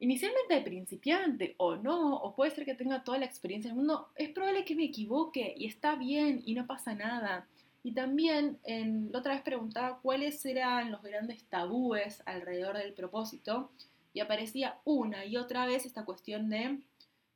inicialmente 0.00 0.54
de 0.54 0.60
principiante 0.60 1.54
o 1.56 1.76
no, 1.76 2.16
o 2.16 2.34
puede 2.34 2.50
ser 2.50 2.64
que 2.64 2.74
tenga 2.74 3.04
toda 3.04 3.18
la 3.18 3.26
experiencia 3.26 3.70
del 3.70 3.78
mundo, 3.78 4.08
es 4.16 4.30
probable 4.30 4.64
que 4.64 4.74
me 4.74 4.84
equivoque 4.84 5.54
y 5.56 5.66
está 5.66 5.94
bien 5.94 6.42
y 6.44 6.54
no 6.54 6.66
pasa 6.66 6.94
nada. 6.94 7.46
Y 7.82 7.92
también 7.92 8.58
la 8.66 9.18
otra 9.18 9.34
vez 9.34 9.42
preguntaba 9.42 9.98
cuáles 10.00 10.44
eran 10.44 10.90
los 10.90 11.02
grandes 11.02 11.44
tabúes 11.44 12.22
alrededor 12.26 12.78
del 12.78 12.94
propósito 12.94 13.70
y 14.14 14.20
aparecía 14.20 14.78
una 14.84 15.26
y 15.26 15.36
otra 15.36 15.66
vez 15.66 15.84
esta 15.84 16.04
cuestión 16.04 16.48
de 16.48 16.78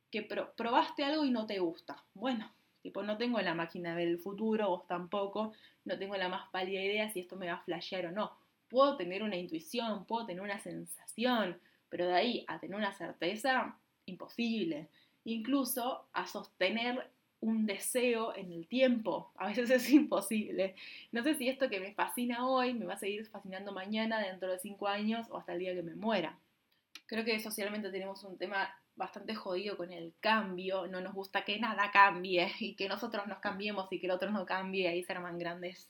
que 0.09 0.23
probaste 0.23 1.03
algo 1.03 1.25
y 1.25 1.29
no 1.29 1.45
te 1.45 1.59
gusta. 1.59 2.03
Bueno, 2.15 2.51
tipo 2.81 3.03
no 3.03 3.17
tengo 3.17 3.39
la 3.41 3.53
máquina 3.53 3.95
del 3.95 4.17
futuro, 4.17 4.69
vos 4.69 4.87
tampoco, 4.87 5.53
no 5.85 5.99
tengo 5.99 6.15
la 6.15 6.29
más 6.29 6.49
pálida 6.49 6.81
idea 6.81 7.11
si 7.11 7.19
esto 7.19 7.35
me 7.35 7.47
va 7.47 7.55
a 7.55 7.63
flashear 7.63 8.07
o 8.07 8.11
no. 8.11 8.31
Puedo 8.69 8.95
tener 8.97 9.21
una 9.21 9.35
intuición, 9.35 10.05
puedo 10.05 10.25
tener 10.25 10.41
una 10.41 10.59
sensación, 10.59 11.59
pero 11.89 12.07
de 12.07 12.13
ahí 12.13 12.45
a 12.47 12.59
tener 12.59 12.77
una 12.77 12.93
certeza, 12.93 13.75
imposible. 14.05 14.87
Incluso 15.25 16.07
a 16.13 16.25
sostener 16.25 17.09
un 17.41 17.65
deseo 17.65 18.35
en 18.35 18.51
el 18.51 18.67
tiempo, 18.67 19.31
a 19.35 19.47
veces 19.47 19.69
es 19.69 19.89
imposible. 19.91 20.75
No 21.11 21.23
sé 21.23 21.35
si 21.35 21.49
esto 21.49 21.69
que 21.69 21.79
me 21.79 21.93
fascina 21.93 22.47
hoy 22.47 22.73
me 22.73 22.85
va 22.85 22.93
a 22.93 22.99
seguir 22.99 23.25
fascinando 23.25 23.73
mañana, 23.73 24.19
dentro 24.19 24.49
de 24.49 24.59
cinco 24.59 24.87
años 24.87 25.27
o 25.29 25.37
hasta 25.37 25.53
el 25.53 25.59
día 25.59 25.73
que 25.73 25.83
me 25.83 25.95
muera. 25.95 26.39
Creo 27.09 27.25
que 27.25 27.39
socialmente 27.39 27.89
tenemos 27.89 28.23
un 28.23 28.37
tema 28.37 28.71
bastante 28.95 29.33
jodido 29.33 29.75
con 29.77 29.91
el 29.91 30.13
cambio, 30.19 30.85
no 30.85 31.01
nos 31.01 31.15
gusta 31.15 31.43
que 31.43 31.57
nada 31.57 31.89
cambie 31.91 32.51
y 32.59 32.75
que 32.75 32.87
nosotros 32.87 33.25
nos 33.25 33.39
cambiemos 33.39 33.87
y 33.91 33.99
que 33.99 34.05
el 34.05 34.11
otro 34.11 34.29
no 34.29 34.45
cambie, 34.45 34.87
ahí 34.87 35.01
se 35.01 35.13
arman 35.13 35.39
grandes 35.39 35.89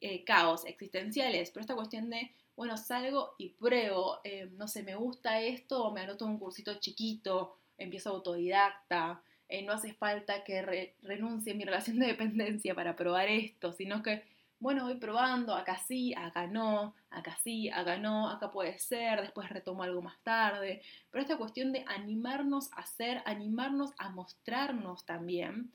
eh, 0.00 0.22
caos 0.22 0.64
existenciales, 0.64 1.50
pero 1.50 1.62
esta 1.62 1.74
cuestión 1.74 2.08
de 2.08 2.30
bueno, 2.54 2.76
salgo 2.76 3.34
y 3.36 3.50
pruebo, 3.50 4.20
eh, 4.22 4.48
no 4.52 4.68
sé, 4.68 4.84
me 4.84 4.94
gusta 4.94 5.40
esto, 5.40 5.90
me 5.92 6.02
anoto 6.02 6.24
un 6.24 6.38
cursito 6.38 6.78
chiquito, 6.80 7.56
empiezo 7.76 8.10
autodidacta, 8.10 9.22
eh, 9.48 9.62
no 9.62 9.72
hace 9.72 9.94
falta 9.94 10.44
que 10.44 10.92
renuncie 11.02 11.52
a 11.52 11.56
mi 11.56 11.64
relación 11.64 11.98
de 11.98 12.06
dependencia 12.06 12.74
para 12.76 12.94
probar 12.94 13.28
esto, 13.28 13.72
sino 13.72 14.02
que, 14.04 14.22
bueno, 14.60 14.84
voy 14.84 14.96
probando, 14.96 15.54
acá 15.54 15.78
sí, 15.78 16.14
acá 16.14 16.46
no, 16.46 16.94
acá 17.10 17.36
sí, 17.42 17.70
acá 17.70 17.96
no, 17.96 18.28
acá 18.28 18.50
puede 18.50 18.78
ser, 18.78 19.20
después 19.20 19.48
retomo 19.48 19.82
algo 19.84 20.02
más 20.02 20.18
tarde, 20.22 20.82
pero 21.10 21.22
esta 21.22 21.36
cuestión 21.36 21.72
de 21.72 21.84
animarnos 21.86 22.72
a 22.72 22.80
hacer, 22.80 23.22
animarnos 23.24 23.92
a 23.98 24.08
mostrarnos 24.10 25.06
también, 25.06 25.72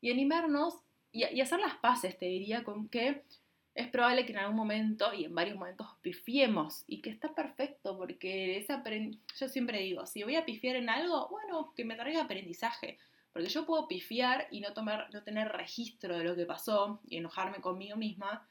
y 0.00 0.10
animarnos 0.10 0.78
y, 1.12 1.40
hacer 1.40 1.60
las 1.60 1.76
paces, 1.76 2.18
te 2.18 2.26
diría, 2.26 2.64
con 2.64 2.88
que 2.88 3.22
es 3.74 3.88
probable 3.88 4.26
que 4.26 4.32
en 4.32 4.38
algún 4.38 4.56
momento 4.56 5.12
y 5.14 5.24
en 5.24 5.34
varios 5.34 5.56
momentos 5.56 5.86
pifiemos 6.00 6.84
y 6.86 7.00
que 7.00 7.10
está 7.10 7.34
perfecto 7.34 7.96
porque 7.96 8.58
esa 8.58 8.82
yo 9.38 9.48
siempre 9.48 9.78
digo, 9.78 10.06
si 10.06 10.22
voy 10.22 10.36
a 10.36 10.44
pifiar 10.44 10.76
en 10.76 10.90
algo, 10.90 11.28
bueno, 11.28 11.72
que 11.74 11.84
me 11.84 11.96
traiga 11.96 12.22
aprendizaje, 12.22 12.98
porque 13.32 13.48
yo 13.48 13.66
puedo 13.66 13.88
pifiar 13.88 14.46
y 14.50 14.60
no, 14.60 14.72
tomar, 14.72 15.08
no 15.12 15.22
tener 15.22 15.48
registro 15.48 16.16
de 16.18 16.24
lo 16.24 16.36
que 16.36 16.46
pasó 16.46 17.00
y 17.06 17.18
enojarme 17.18 17.60
conmigo 17.60 17.96
misma, 17.96 18.46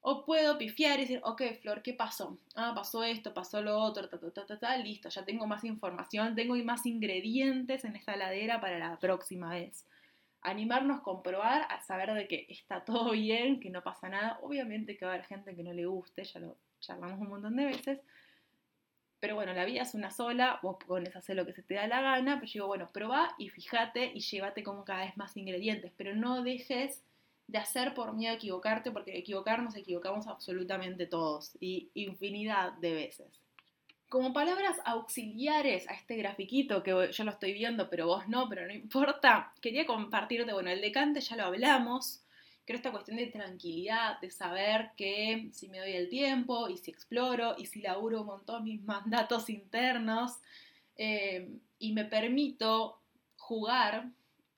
o 0.00 0.24
puedo 0.24 0.56
pifiar 0.56 0.98
y 0.98 1.02
decir, 1.02 1.20
ok, 1.24 1.42
Flor, 1.60 1.82
¿qué 1.82 1.92
pasó? 1.92 2.38
Ah, 2.54 2.72
pasó 2.74 3.02
esto, 3.02 3.34
pasó 3.34 3.60
lo 3.60 3.78
otro, 3.78 4.08
ta, 4.08 4.18
ta, 4.20 4.46
ta, 4.46 4.58
ta, 4.58 4.76
listo, 4.76 5.08
ya 5.08 5.24
tengo 5.24 5.46
más 5.46 5.64
información, 5.64 6.36
tengo 6.36 6.54
más 6.64 6.86
ingredientes 6.86 7.84
en 7.84 7.96
esta 7.96 8.16
ladera 8.16 8.60
para 8.60 8.78
la 8.78 8.98
próxima 8.98 9.50
vez 9.50 9.84
animarnos, 10.46 11.00
comprobar, 11.00 11.66
a 11.68 11.80
saber 11.80 12.14
de 12.14 12.28
que 12.28 12.46
está 12.48 12.84
todo 12.84 13.10
bien, 13.12 13.60
que 13.60 13.70
no 13.70 13.82
pasa 13.82 14.08
nada. 14.08 14.38
Obviamente 14.42 14.96
que 14.96 15.04
va 15.04 15.12
a 15.12 15.14
haber 15.14 15.26
gente 15.26 15.54
que 15.54 15.62
no 15.62 15.72
le 15.72 15.86
guste, 15.86 16.24
ya 16.24 16.40
lo 16.40 16.56
charlamos 16.80 17.20
un 17.20 17.28
montón 17.28 17.56
de 17.56 17.66
veces. 17.66 18.00
Pero 19.20 19.34
bueno, 19.34 19.52
la 19.54 19.64
vida 19.64 19.82
es 19.82 19.94
una 19.94 20.10
sola, 20.10 20.60
vos 20.62 20.76
pones 20.86 21.16
a 21.16 21.20
hacer 21.20 21.36
lo 21.36 21.46
que 21.46 21.52
se 21.52 21.62
te 21.62 21.74
da 21.74 21.86
la 21.86 22.02
gana, 22.02 22.34
pero 22.34 22.46
yo 22.46 22.52
digo, 22.52 22.66
bueno, 22.66 22.88
probá 22.92 23.34
y 23.38 23.48
fíjate 23.48 24.12
y 24.14 24.20
llévate 24.20 24.62
como 24.62 24.84
cada 24.84 25.04
vez 25.04 25.16
más 25.16 25.36
ingredientes, 25.36 25.92
pero 25.96 26.14
no 26.14 26.42
dejes 26.42 27.02
de 27.48 27.58
hacer 27.58 27.94
por 27.94 28.12
miedo 28.12 28.32
a 28.32 28.36
equivocarte, 28.36 28.90
porque 28.90 29.16
equivocarnos 29.16 29.76
equivocamos 29.76 30.26
absolutamente 30.26 31.06
todos 31.06 31.56
y 31.60 31.90
infinidad 31.94 32.72
de 32.74 32.92
veces. 32.92 33.40
Como 34.08 34.32
palabras 34.32 34.78
auxiliares 34.84 35.88
a 35.88 35.94
este 35.94 36.16
grafiquito 36.16 36.82
que 36.82 37.10
yo 37.10 37.24
lo 37.24 37.30
estoy 37.30 37.52
viendo, 37.52 37.88
pero 37.88 38.06
vos 38.06 38.28
no, 38.28 38.48
pero 38.48 38.66
no 38.66 38.72
importa, 38.72 39.52
quería 39.60 39.86
compartirte, 39.86 40.52
bueno, 40.52 40.70
el 40.70 40.80
decante 40.80 41.20
ya 41.20 41.36
lo 41.36 41.44
hablamos, 41.44 42.22
creo 42.66 42.76
esta 42.76 42.90
cuestión 42.90 43.16
de 43.16 43.28
tranquilidad, 43.28 44.20
de 44.20 44.30
saber 44.30 44.90
que 44.96 45.48
si 45.52 45.68
me 45.68 45.78
doy 45.78 45.92
el 45.92 46.08
tiempo 46.08 46.68
y 46.68 46.76
si 46.76 46.90
exploro 46.90 47.54
y 47.56 47.66
si 47.66 47.80
laburo 47.80 48.20
un 48.22 48.26
montón 48.26 48.64
mis 48.64 48.82
mandatos 48.84 49.48
internos 49.48 50.32
eh, 50.96 51.48
y 51.78 51.92
me 51.92 52.04
permito 52.04 53.00
jugar, 53.36 54.10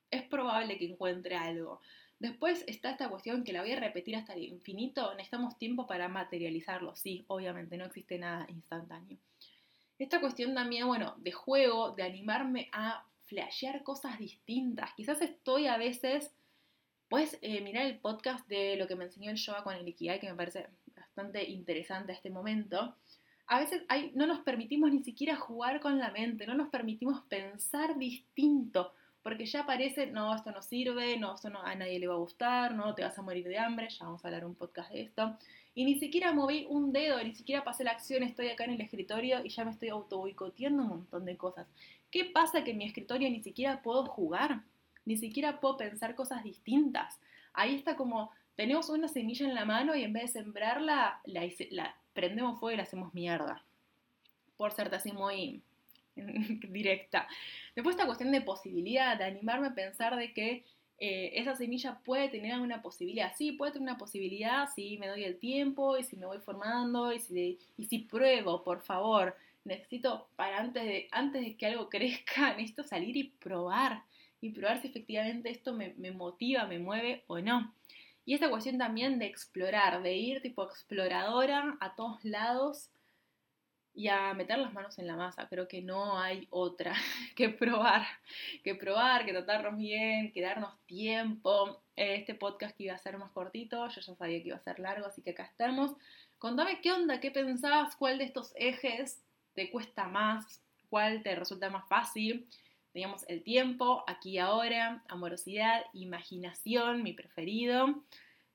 es 0.09 0.23
probable 0.23 0.77
que 0.77 0.85
encuentre 0.85 1.35
algo. 1.35 1.81
Después 2.17 2.65
está 2.67 2.91
esta 2.91 3.09
cuestión 3.09 3.43
que 3.43 3.53
la 3.53 3.61
voy 3.61 3.71
a 3.71 3.79
repetir 3.79 4.15
hasta 4.15 4.33
el 4.33 4.43
infinito, 4.43 5.13
necesitamos 5.13 5.57
tiempo 5.57 5.87
para 5.87 6.09
materializarlo, 6.09 6.95
sí, 6.95 7.23
obviamente, 7.27 7.77
no 7.77 7.85
existe 7.85 8.17
nada 8.17 8.45
instantáneo. 8.49 9.17
Esta 9.97 10.19
cuestión 10.19 10.53
también, 10.53 10.87
bueno, 10.87 11.15
de 11.19 11.31
juego, 11.31 11.91
de 11.91 12.03
animarme 12.03 12.69
a 12.73 13.05
flashear 13.25 13.83
cosas 13.83 14.17
distintas. 14.17 14.93
Quizás 14.95 15.21
estoy 15.21 15.67
a 15.67 15.77
veces, 15.77 16.33
puedes 17.09 17.37
eh, 17.41 17.61
mirar 17.61 17.85
el 17.85 17.99
podcast 17.99 18.47
de 18.47 18.75
lo 18.75 18.87
que 18.87 18.95
me 18.95 19.05
enseñó 19.05 19.31
el 19.31 19.37
yoga 19.37 19.63
con 19.63 19.75
el 19.75 19.87
Ikigai, 19.87 20.19
que 20.19 20.29
me 20.29 20.35
parece 20.35 20.67
bastante 20.95 21.43
interesante 21.49 22.11
a 22.11 22.15
este 22.15 22.29
momento. 22.29 22.95
A 23.47 23.59
veces 23.59 23.83
no 24.13 24.27
nos 24.27 24.39
permitimos 24.41 24.91
ni 24.91 25.03
siquiera 25.03 25.35
jugar 25.35 25.79
con 25.79 25.97
la 25.97 26.11
mente, 26.11 26.45
no 26.45 26.53
nos 26.53 26.69
permitimos 26.69 27.21
pensar 27.23 27.97
distinto, 27.97 28.93
porque 29.23 29.45
ya 29.45 29.65
parece, 29.65 30.07
no, 30.07 30.35
esto 30.35 30.51
no 30.51 30.61
sirve, 30.61 31.17
no, 31.17 31.33
esto 31.33 31.49
no, 31.49 31.61
a 31.61 31.73
nadie 31.73 31.99
le 31.99 32.07
va 32.07 32.13
a 32.13 32.19
gustar, 32.19 32.75
no, 32.75 32.93
te 32.93 33.03
vas 33.03 33.17
a 33.17 33.23
morir 33.23 33.47
de 33.47 33.57
hambre, 33.57 33.89
ya 33.89 34.05
vamos 34.05 34.23
a 34.23 34.27
hablar 34.27 34.45
un 34.45 34.53
podcast 34.53 34.91
de 34.91 35.01
esto 35.01 35.35
y 35.79 35.85
ni 35.85 35.95
siquiera 35.95 36.33
moví 36.33 36.65
un 36.69 36.91
dedo, 36.91 37.23
ni 37.23 37.33
siquiera 37.33 37.63
pasé 37.63 37.85
la 37.85 37.91
acción, 37.91 38.21
estoy 38.23 38.49
acá 38.49 38.65
en 38.65 38.71
el 38.71 38.81
escritorio 38.81 39.43
y 39.45 39.49
ya 39.49 39.63
me 39.63 39.71
estoy 39.71 39.87
auto 39.87 40.19
un 40.19 40.75
montón 40.75 41.23
de 41.23 41.37
cosas. 41.37 41.67
¿Qué 42.11 42.25
pasa 42.25 42.63
que 42.65 42.71
en 42.71 42.79
mi 42.79 42.85
escritorio 42.85 43.29
ni 43.29 43.41
siquiera 43.41 43.81
puedo 43.81 44.05
jugar? 44.05 44.61
Ni 45.05 45.17
siquiera 45.17 45.59
puedo 45.59 45.77
pensar 45.77 46.15
cosas 46.15 46.43
distintas. 46.43 47.19
Ahí 47.53 47.75
está 47.75 47.95
como, 47.95 48.31
tenemos 48.55 48.89
una 48.89 49.07
semilla 49.07 49.47
en 49.47 49.55
la 49.55 49.65
mano 49.65 49.95
y 49.95 50.03
en 50.03 50.13
vez 50.13 50.33
de 50.33 50.41
sembrarla, 50.41 51.21
la, 51.25 51.95
prendemos 52.13 52.59
fuego 52.59 52.73
y 52.73 52.77
la 52.77 52.83
hacemos 52.83 53.13
mierda. 53.13 53.63
Por 54.57 54.71
serte 54.71 54.97
así 54.97 55.11
muy 55.11 55.61
directa. 56.15 57.27
Después 57.75 57.95
esta 57.95 58.05
cuestión 58.05 58.31
de 58.31 58.41
posibilidad, 58.41 59.17
de 59.17 59.23
animarme 59.23 59.67
a 59.67 59.73
pensar 59.75 60.15
de 60.15 60.33
que 60.33 60.65
eh, 61.01 61.31
esa 61.35 61.55
semilla 61.55 61.99
puede 62.03 62.27
tener 62.27 62.51
alguna 62.51 62.81
posibilidad. 62.81 63.33
Sí, 63.37 63.53
puede 63.53 63.71
tener 63.71 63.83
una 63.83 63.97
posibilidad 63.97 64.67
si 64.75 64.97
me 64.97 65.07
doy 65.07 65.23
el 65.23 65.39
tiempo 65.39 65.97
y 65.97 66.03
si 66.03 66.17
me 66.17 66.25
voy 66.25 66.39
formando 66.39 67.13
y 67.13 67.19
si, 67.19 67.57
y 67.77 67.85
si 67.85 67.99
pruebo, 67.99 68.63
por 68.63 68.81
favor. 68.81 69.35
Necesito, 69.63 70.27
para 70.35 70.59
antes 70.59 70.83
de, 70.83 71.07
antes 71.11 71.41
de 71.41 71.55
que 71.55 71.67
algo 71.67 71.89
crezca, 71.89 72.49
necesito 72.55 72.83
salir 72.83 73.15
y 73.15 73.23
probar. 73.23 74.03
Y 74.41 74.51
probar 74.51 74.81
si 74.81 74.87
efectivamente 74.87 75.49
esto 75.49 75.73
me, 75.73 75.93
me 75.97 76.11
motiva, 76.11 76.65
me 76.65 76.79
mueve 76.79 77.23
o 77.27 77.39
no. 77.39 77.73
Y 78.25 78.35
esta 78.35 78.49
cuestión 78.49 78.77
también 78.77 79.19
de 79.19 79.25
explorar, 79.25 80.01
de 80.03 80.15
ir 80.15 80.41
tipo 80.41 80.63
exploradora 80.63 81.77
a 81.79 81.95
todos 81.95 82.23
lados 82.23 82.89
y 83.93 84.07
a 84.07 84.33
meter 84.33 84.57
las 84.59 84.73
manos 84.73 84.97
en 84.99 85.07
la 85.07 85.15
masa. 85.15 85.47
Creo 85.49 85.67
que 85.67 85.81
no 85.81 86.17
hay 86.17 86.47
otra 86.51 86.93
que 87.35 87.49
probar, 87.49 88.05
que 88.63 88.75
probar, 88.75 89.25
que 89.25 89.33
tratarnos 89.33 89.77
bien, 89.77 90.31
que 90.31 90.41
darnos 90.41 90.77
tiempo. 90.85 91.81
Este 91.95 92.33
podcast 92.33 92.77
que 92.77 92.85
iba 92.85 92.93
a 92.93 92.97
ser 92.97 93.17
más 93.17 93.31
cortito, 93.31 93.87
yo 93.89 94.01
ya 94.01 94.15
sabía 94.15 94.41
que 94.41 94.47
iba 94.47 94.57
a 94.57 94.61
ser 94.61 94.79
largo, 94.79 95.05
así 95.05 95.21
que 95.21 95.31
acá 95.31 95.43
estamos. 95.43 95.91
Contame 96.37 96.79
qué 96.79 96.93
onda, 96.93 97.19
qué 97.19 97.31
pensás, 97.31 97.95
cuál 97.97 98.19
de 98.19 98.23
estos 98.23 98.53
ejes 98.55 99.21
te 99.53 99.69
cuesta 99.69 100.07
más, 100.07 100.61
cuál 100.89 101.21
te 101.21 101.35
resulta 101.35 101.69
más 101.69 101.85
fácil. 101.89 102.47
Teníamos 102.91 103.23
el 103.27 103.43
tiempo, 103.43 104.03
aquí 104.07 104.31
y 104.31 104.37
ahora, 104.39 105.03
amorosidad, 105.07 105.83
imaginación, 105.93 107.03
mi 107.03 107.13
preferido, 107.13 108.03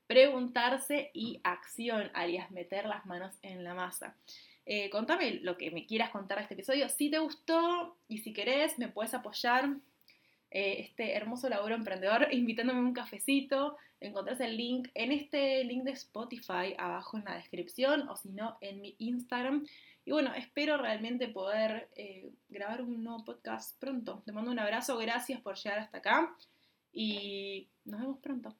preguntarse 0.07 1.11
y 1.15 1.41
acción, 1.45 2.11
alias 2.15 2.51
meter 2.51 2.87
las 2.87 3.07
manos 3.07 3.39
en 3.43 3.65
la 3.65 3.75
masa. 3.75 4.17
Eh, 4.67 4.89
contame 4.91 5.41
lo 5.43 5.57
que 5.59 5.71
me 5.71 5.87
quieras 5.87 6.11
contar 6.11 6.39
de 6.39 6.43
este 6.45 6.55
episodio. 6.55 6.89
Si 6.89 7.11
te 7.11 7.19
gustó 7.19 7.97
y 8.09 8.19
si 8.19 8.33
querés, 8.33 8.79
me 8.79 8.89
puedes 8.89 9.15
apoyar 9.15 9.77
eh, 10.51 10.77
este 10.81 11.15
hermoso 11.15 11.49
laburo 11.49 11.75
emprendedor 11.75 12.29
invitándome 12.33 12.81
a 12.81 12.83
un 12.83 12.95
cafecito. 12.95 13.77
Encontrás 14.01 14.41
el 14.41 14.57
link 14.57 14.89
en 14.95 15.13
este 15.13 15.65
link 15.65 15.85
de 15.85 15.93
Spotify 15.93 16.75
abajo 16.79 17.19
en 17.19 17.25
la 17.25 17.37
descripción 17.37 18.09
o 18.09 18.17
si 18.17 18.31
no 18.31 18.57
en 18.61 18.81
mi 18.81 18.97
Instagram. 18.99 19.67
Y 20.05 20.13
bueno, 20.13 20.35
espero 20.35 20.77
realmente 20.77 21.29
poder 21.29 21.89
eh, 21.97 22.33
grabar 22.49 22.83
un 22.83 23.03
nuevo 23.03 23.25
podcast 23.25 23.79
pronto. 23.79 24.23
Te 24.27 24.33
mando 24.33 24.51
un 24.51 24.59
abrazo, 24.59 24.99
gracias 24.99 25.41
por 25.41 25.57
llegar 25.57 25.79
hasta 25.79 25.99
acá 25.99 26.37
y 26.93 27.71
nos 27.85 28.01
vemos 28.01 28.19
pronto. 28.21 28.55